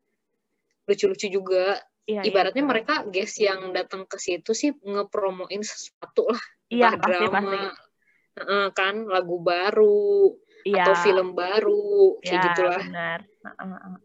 [0.87, 1.79] Lucu-lucu juga.
[2.03, 2.71] Iya, iya, Ibaratnya betul.
[2.71, 7.91] mereka guys yang datang ke situ sih ngepromoin sesuatu lah, iya pasti drama, pasti
[8.33, 10.33] Heeh, kan lagu baru
[10.65, 12.79] iya atau film baru kayak iya, gitulah.
[12.81, 13.95] benar Heeh, heeh.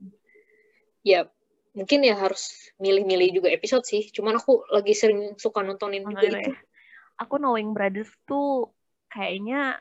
[1.07, 1.21] ya
[1.79, 2.43] mungkin ya harus
[2.85, 4.03] milih-milih juga episode sih.
[4.17, 6.51] Cuman aku lagi sering suka nontonin juga Nonton itu.
[6.53, 6.59] ya.
[7.23, 8.47] aku Knowing Brothers tuh
[9.13, 9.79] kayaknya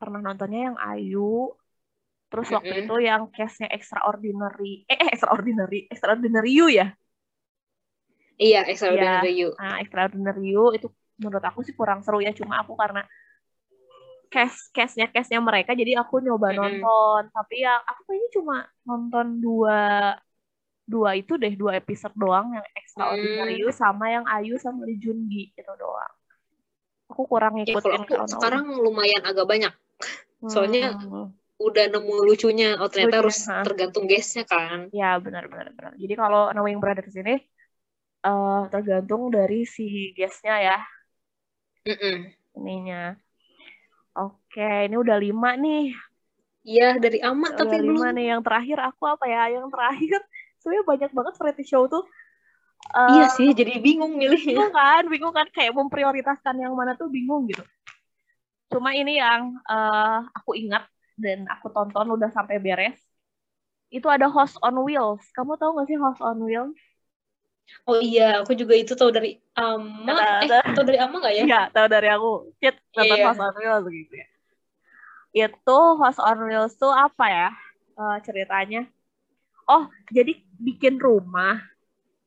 [0.00, 1.54] pernah nontonnya yang Ayu
[2.30, 2.84] terus waktu Mm-mm.
[2.90, 6.86] itu yang case-nya Extraordinary eh, eh Extraordinary Extraordinary You ya
[8.34, 9.48] Iya, Extraordinary You.
[9.60, 10.86] Nah, Extraordinary You itu
[11.22, 13.06] menurut aku sih kurang seru ya, cuma aku karena
[14.32, 16.58] case case-nya case-nya mereka jadi aku nyoba Mm-mm.
[16.58, 18.56] nonton, tapi ya aku kayaknya cuma
[18.88, 19.78] nonton dua
[20.84, 23.72] dua itu deh, dua episode doang yang Extraordinary Hmm.
[23.72, 26.12] Sama yang Ayu sama Lee Jun Gi itu doang.
[27.08, 29.72] Aku kurang Ya, ngikutin kalau aku sekarang lumayan agak banyak.
[30.40, 30.50] Hmm.
[30.50, 30.92] soalnya-
[31.54, 32.74] Udah nemu lucunya.
[32.82, 33.62] Oh, ternyata Lucunya, harus ha.
[33.62, 34.90] tergantung guestnya kan.
[34.90, 35.92] Ya benar benar benar.
[35.94, 37.38] Jadi kalau Knowing Brothers ini
[38.20, 40.78] eh tergantung dari si guest-nya ya.
[41.86, 42.16] Mm-mm.
[42.54, 43.14] ininya.
[44.14, 45.94] Oke, ini udah lima nih.
[46.64, 48.16] Iya, dari amat Udah tapi lima belum.
[48.18, 48.26] nih.
[48.34, 49.42] Yang terakhir aku apa ya?
[49.54, 50.20] Yang terakhir
[50.64, 52.08] sebenarnya banyak banget variety show tuh
[52.96, 57.12] uh, iya sih jadi bingung milihnya bingung kan bingung kan kayak memprioritaskan yang mana tuh
[57.12, 57.60] bingung gitu
[58.72, 60.88] cuma ini yang uh, aku ingat
[61.20, 62.96] dan aku tonton udah sampai beres
[63.92, 66.74] itu ada host on wheels kamu tahu gak sih host on wheels
[67.88, 70.04] Oh iya, aku juga itu tahu dari Ama.
[70.04, 71.42] Nah, eh, tahu dari Ama gak ya?
[71.48, 72.52] Iya, tahu dari aku.
[72.60, 73.26] Cit, nonton yeah.
[73.28, 74.26] House on Wheels gitu ya.
[75.32, 77.48] Itu House on Wheels tuh apa ya
[77.96, 78.84] uh, ceritanya?
[79.64, 81.60] Oh, jadi bikin rumah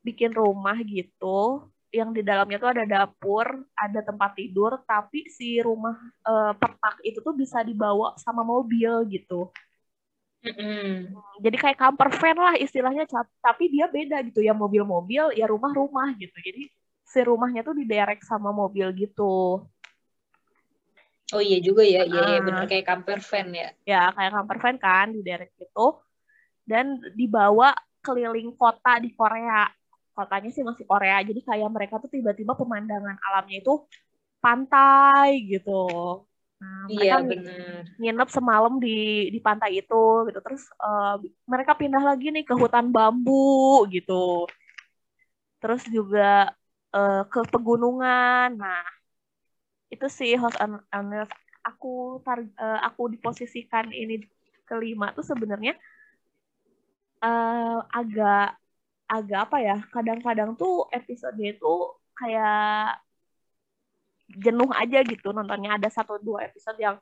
[0.08, 5.96] bikin rumah gitu yang di dalamnya tuh ada dapur, ada tempat tidur, tapi si rumah
[6.24, 9.52] uh, petak itu tuh bisa dibawa sama mobil gitu.
[10.48, 11.16] Mm-hmm.
[11.44, 13.04] Jadi kayak camper van lah istilahnya,
[13.44, 16.36] tapi dia beda gitu ya mobil-mobil, ya rumah-rumah gitu.
[16.40, 16.72] Jadi
[17.08, 19.64] si rumahnya tuh diderek sama mobil gitu.
[21.36, 23.70] Oh iya juga ya, iya, iya benar kayak camper van ya.
[23.84, 26.00] Ya kayak camper van kan diderek gitu,
[26.68, 27.72] dan dibawa
[28.04, 29.66] keliling kota di Korea.
[30.12, 33.88] Kotanya sih masih Korea jadi kayak mereka tuh tiba-tiba pemandangan alamnya itu
[34.44, 35.82] pantai gitu.
[36.58, 37.86] Nah, mereka iya, bener.
[38.02, 40.40] nginep semalam di di pantai itu gitu.
[40.42, 44.50] Terus uh, mereka pindah lagi nih ke hutan bambu gitu.
[45.62, 46.52] Terus juga
[46.94, 48.58] uh, ke pegunungan.
[48.58, 48.84] Nah
[49.94, 50.82] itu sih host and
[51.64, 54.24] aku tar, uh, aku diposisikan ini
[54.68, 55.76] kelima tuh sebenarnya
[57.22, 58.58] uh, agak
[59.08, 61.76] agak apa ya kadang-kadang tuh episode itu
[62.12, 63.00] kayak
[64.36, 65.80] jenuh aja gitu nontonnya.
[65.80, 67.00] Ada satu dua episode yang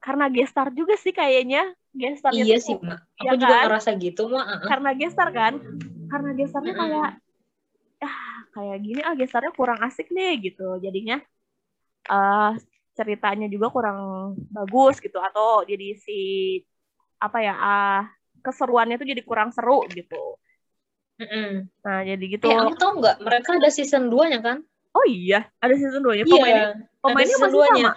[0.00, 1.72] karena gestar juga sih kayaknya.
[1.94, 3.64] Gestar iya sih mak aku ya juga kan?
[3.70, 5.52] ngerasa gitu mak karena gestar kan?
[6.10, 7.10] Karena gestarnya uh kayak
[8.04, 8.18] ah
[8.54, 10.80] kayak gini ah gestarnya kurang asik nih gitu.
[10.80, 11.20] Jadinya
[12.08, 12.56] uh,
[12.96, 13.98] ceritanya juga kurang
[14.50, 15.20] bagus gitu.
[15.20, 16.18] Atau jadi si
[17.20, 18.02] apa ya uh,
[18.44, 20.36] keseruannya tuh jadi kurang seru gitu
[21.14, 21.70] Mm-mm.
[21.86, 22.46] Nah, jadi gitu.
[22.50, 23.16] Eh, kamu tahu nggak?
[23.22, 24.58] Mereka ada season 2-nya kan?
[24.94, 26.26] Oh iya, ada season 2-nya.
[26.26, 26.66] Pemainnya, iya,
[27.02, 27.92] pemainnya masih 2 sama?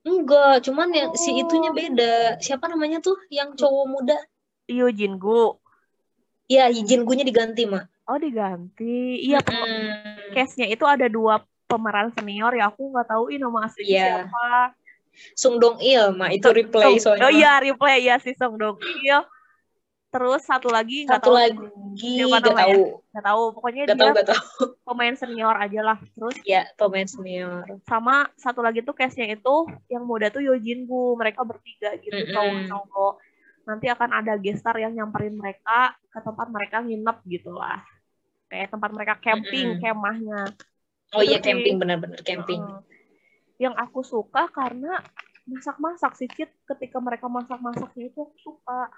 [0.00, 1.20] Enggak, cuman yang oh.
[1.20, 2.40] si itunya beda.
[2.40, 4.16] Siapa namanya tuh yang cowok muda?
[4.64, 5.60] Yo Jingu.
[6.48, 8.08] Iya, Jingu-nya diganti, Mak.
[8.08, 9.20] Oh, diganti.
[9.20, 10.32] Iya, mm.
[10.32, 12.72] case-nya itu ada dua pemeran senior ya.
[12.72, 14.08] Aku nggak tahu ini nama aslinya yeah.
[14.24, 14.48] siapa.
[15.36, 16.32] Sung Dong Il, Mak.
[16.32, 17.28] Itu replay soalnya.
[17.28, 19.20] Oh iya, replay ya si Sung Dong Il
[20.10, 21.54] terus satu lagi nggak tahu lagi
[22.26, 22.82] nggak tahu.
[23.10, 24.44] Nggak tahu pokoknya gak dia tahu, gak tahu.
[24.90, 25.98] pemain senior aja lah.
[26.02, 27.62] Terus ya pemain senior.
[27.86, 29.54] sama satu lagi tuh case-nya itu
[29.86, 32.68] yang muda tuh Yojin Bu mereka bertiga gitu mm -hmm.
[32.70, 33.14] cowok
[33.70, 37.78] nanti akan ada gestar yang nyamperin mereka ke tempat mereka nginep gitu lah.
[38.50, 39.94] Kayak tempat mereka camping mm -hmm.
[39.94, 40.40] kemahnya.
[41.14, 42.62] Oh iya camping benar-benar camping.
[42.62, 42.82] Uh,
[43.60, 44.98] yang aku suka karena
[45.44, 48.88] masak-masak sih Cit ketika mereka masak-masaknya itu aku suka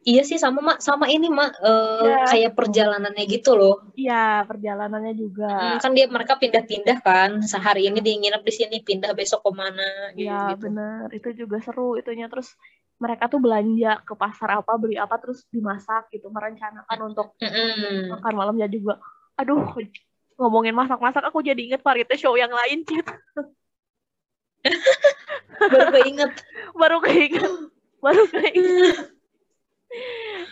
[0.00, 2.24] Iya sih sama mak sama ini mak uh, ya.
[2.32, 3.92] kayak perjalanannya gitu loh.
[3.92, 5.52] Iya perjalanannya juga.
[5.52, 9.52] Hmm, kan dia mereka pindah-pindah kan sehari ini di nginep di sini pindah besok ke
[9.52, 10.16] mana.
[10.16, 10.72] Iya gitu.
[10.72, 12.56] benar itu juga seru itunya terus
[12.96, 18.16] mereka tuh belanja ke pasar apa beli apa terus dimasak gitu merencanakan untuk mm-hmm.
[18.16, 18.96] makan malamnya juga.
[19.36, 19.68] Aduh
[20.40, 23.04] ngomongin masak-masak aku jadi inget variety show yang lain cit.
[25.60, 26.32] baru keinget.
[26.72, 27.52] baru keinget.
[28.00, 29.12] Baru keinget.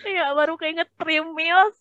[0.02, 1.76] Iya, baru keinget Three Meals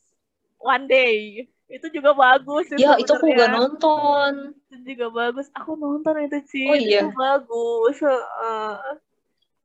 [0.62, 1.47] One Day.
[1.68, 2.72] Itu juga bagus.
[2.72, 4.55] Itu ya, itu aku gak nonton.
[4.72, 5.47] Itu juga bagus.
[5.58, 6.70] Aku nonton itu sih.
[6.70, 7.03] Oh iya.
[7.03, 7.97] Itu bagus.
[8.05, 8.78] Uh.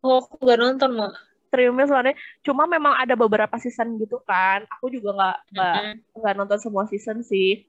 [0.03, 1.13] Oh, aku gak nonton, Mak.
[1.53, 2.17] Three Meals One Day.
[2.43, 4.67] Cuma memang ada beberapa season gitu kan.
[4.79, 6.35] Aku juga gak, gak, mm -hmm.
[6.35, 7.69] nonton semua season sih.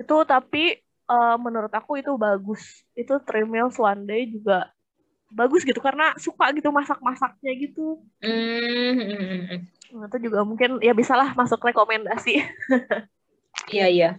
[0.00, 0.80] Itu tapi
[1.10, 2.86] uh, menurut aku itu bagus.
[2.96, 4.72] Itu Three Meals One Day juga
[5.30, 8.02] bagus gitu karena suka gitu masak-masaknya gitu.
[8.20, 9.62] Mm-hmm.
[9.94, 12.42] Nah, itu juga mungkin ya bisalah masuk rekomendasi.
[13.70, 14.10] Iya iya.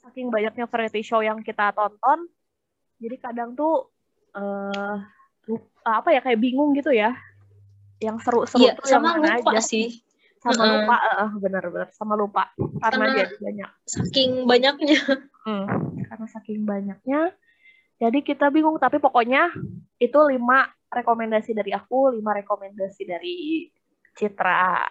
[0.00, 2.30] Saking banyaknya variety show yang kita tonton,
[2.98, 3.90] jadi kadang tuh
[4.34, 5.02] uh,
[5.82, 7.14] apa ya kayak bingung gitu ya.
[8.02, 9.62] Yang seru-seru iya, tuh sama yang lupa aja.
[9.62, 10.02] sih.
[10.40, 10.72] Sama uh -uh.
[10.78, 13.70] lupa, uh, benar-benar sama lupa karena, karena jadi banyak.
[13.86, 14.98] Saking banyaknya.
[15.44, 15.66] Hmm,
[16.08, 17.20] karena saking banyaknya
[18.04, 19.48] jadi kita bingung, tapi pokoknya
[19.96, 23.64] itu lima rekomendasi dari aku, lima rekomendasi dari
[24.12, 24.84] Citra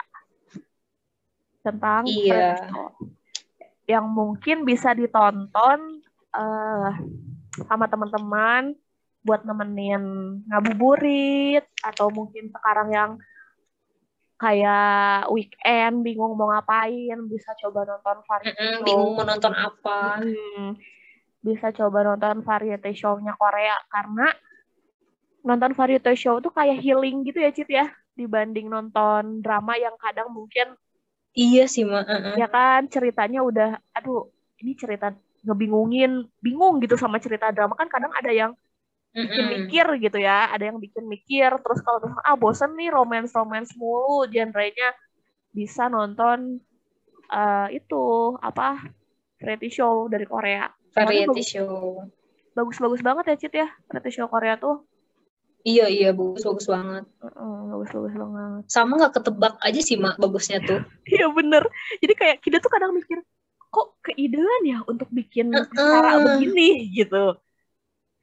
[1.61, 2.57] tentang iya.
[3.85, 6.01] yang mungkin bisa ditonton
[6.33, 6.89] uh,
[7.69, 8.73] sama teman-teman
[9.23, 10.03] buat nemenin
[10.49, 13.11] ngabuburit atau mungkin sekarang yang
[14.41, 20.19] kayak weekend bingung mau ngapain bisa coba nonton variety mm -mm, bingung mau nonton apa.
[20.19, 20.75] Hmm
[21.43, 23.75] bisa coba nonton variety show-nya Korea.
[23.91, 24.31] Karena
[25.43, 27.91] nonton variety show tuh kayak healing gitu ya Cit ya.
[28.15, 30.79] Dibanding nonton drama yang kadang mungkin
[31.33, 32.37] iya sih uh -uh.
[32.37, 34.29] ya kan ceritanya udah aduh
[34.61, 37.75] ini cerita ngebingungin bingung gitu sama cerita drama.
[37.75, 38.55] Kan kadang ada yang
[39.13, 41.51] bikin mikir gitu ya ada yang bikin mikir.
[41.59, 44.95] Terus kalau misalnya ah bosen nih romance romance mulu genrenya
[45.53, 46.63] bisa nonton
[47.29, 48.89] uh, itu apa
[49.37, 52.05] variety show dari Korea variety bagus, show
[52.53, 54.85] bagus-bagus banget ya Cit ya variety show Korea tuh
[55.65, 57.05] iya iya bagus-bagus banget
[57.73, 60.79] bagus-bagus banget sama nggak ketebak aja sih mak bagusnya tuh
[61.13, 61.65] iya bener
[61.99, 63.19] jadi kayak kita tuh kadang mikir
[63.73, 65.73] kok keidean ya untuk bikin uh -uh.
[65.73, 67.41] cara begini gitu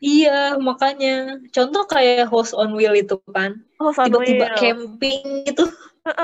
[0.01, 1.45] Iya, makanya.
[1.53, 3.61] Contoh kayak host on wheel itu kan.
[3.77, 5.69] Tiba-tiba camping gitu.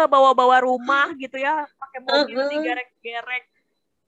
[0.08, 2.50] Bawa-bawa rumah gitu ya, pakai mobil uh -uh.
[2.56, 3.44] digerek-gerek.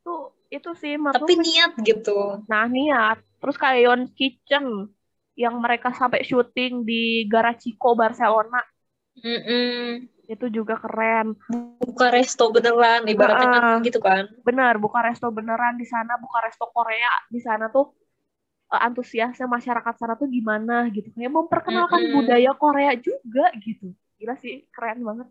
[0.08, 2.40] Tuh, itu sih Tapi niat gitu.
[2.48, 3.20] Nah, niat.
[3.44, 4.88] Terus kayak Yon Kitchen
[5.36, 8.64] yang mereka sampai syuting di Garachiko Barcelona.
[9.20, 9.84] Mm -mm.
[10.24, 11.36] Itu juga keren.
[11.84, 14.24] Buka resto beneran, ibaratnya uh, kan gitu kan.
[14.42, 17.92] Bener, buka resto beneran di sana, buka resto Korea di sana tuh
[18.72, 22.16] uh, antusiasnya masyarakat sana tuh gimana gitu kayak memperkenalkan mm -hmm.
[22.16, 25.28] budaya Korea juga gitu gila sih keren banget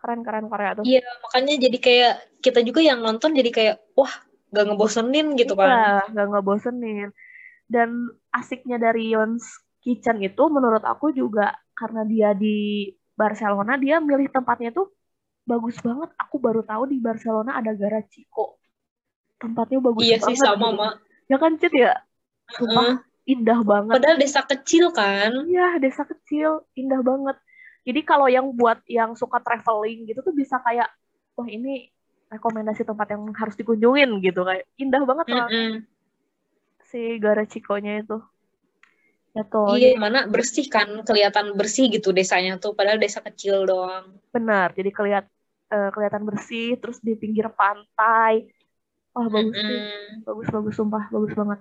[0.00, 4.10] keren keren Korea tuh iya makanya jadi kayak kita juga yang nonton jadi kayak wah
[4.50, 7.08] gak ngebosenin gitu kan iya gak ngebosenin
[7.70, 9.46] dan asiknya dari Yon's
[9.80, 14.92] Kitchen itu menurut aku juga karena dia di Barcelona dia milih tempatnya tuh
[15.46, 18.60] bagus banget aku baru tahu di Barcelona ada Garachiko
[19.40, 20.78] tempatnya bagus iya banget sih sama gitu.
[20.80, 20.92] mak
[21.30, 21.94] ya kan Cit ya
[22.50, 23.94] Sumpah uh, indah banget.
[23.94, 25.30] Padahal desa kecil kan?
[25.46, 27.36] Iya, desa kecil, indah banget.
[27.90, 30.86] Jadi kalau yang buat yang suka traveling gitu tuh bisa kayak,
[31.34, 31.90] wah ini
[32.30, 35.70] rekomendasi tempat yang harus dikunjungin gitu kayak indah banget mm -hmm.
[36.86, 38.22] si Garachiko-nya itu.
[39.34, 39.74] Ya tuh.
[39.74, 44.14] Iya, mana bersih kan, kelihatan bersih gitu desanya tuh, padahal desa kecil doang.
[44.30, 45.26] Benar, jadi kelihat
[45.74, 48.46] uh, kelihatan bersih, terus di pinggir pantai.
[49.10, 49.66] Wah bagus mm -hmm.
[49.66, 49.82] sih,
[50.22, 51.60] bagus bagus sumpah, bagus banget.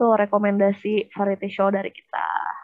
[0.00, 2.55] Tuh rekomendasi variety show dari kita.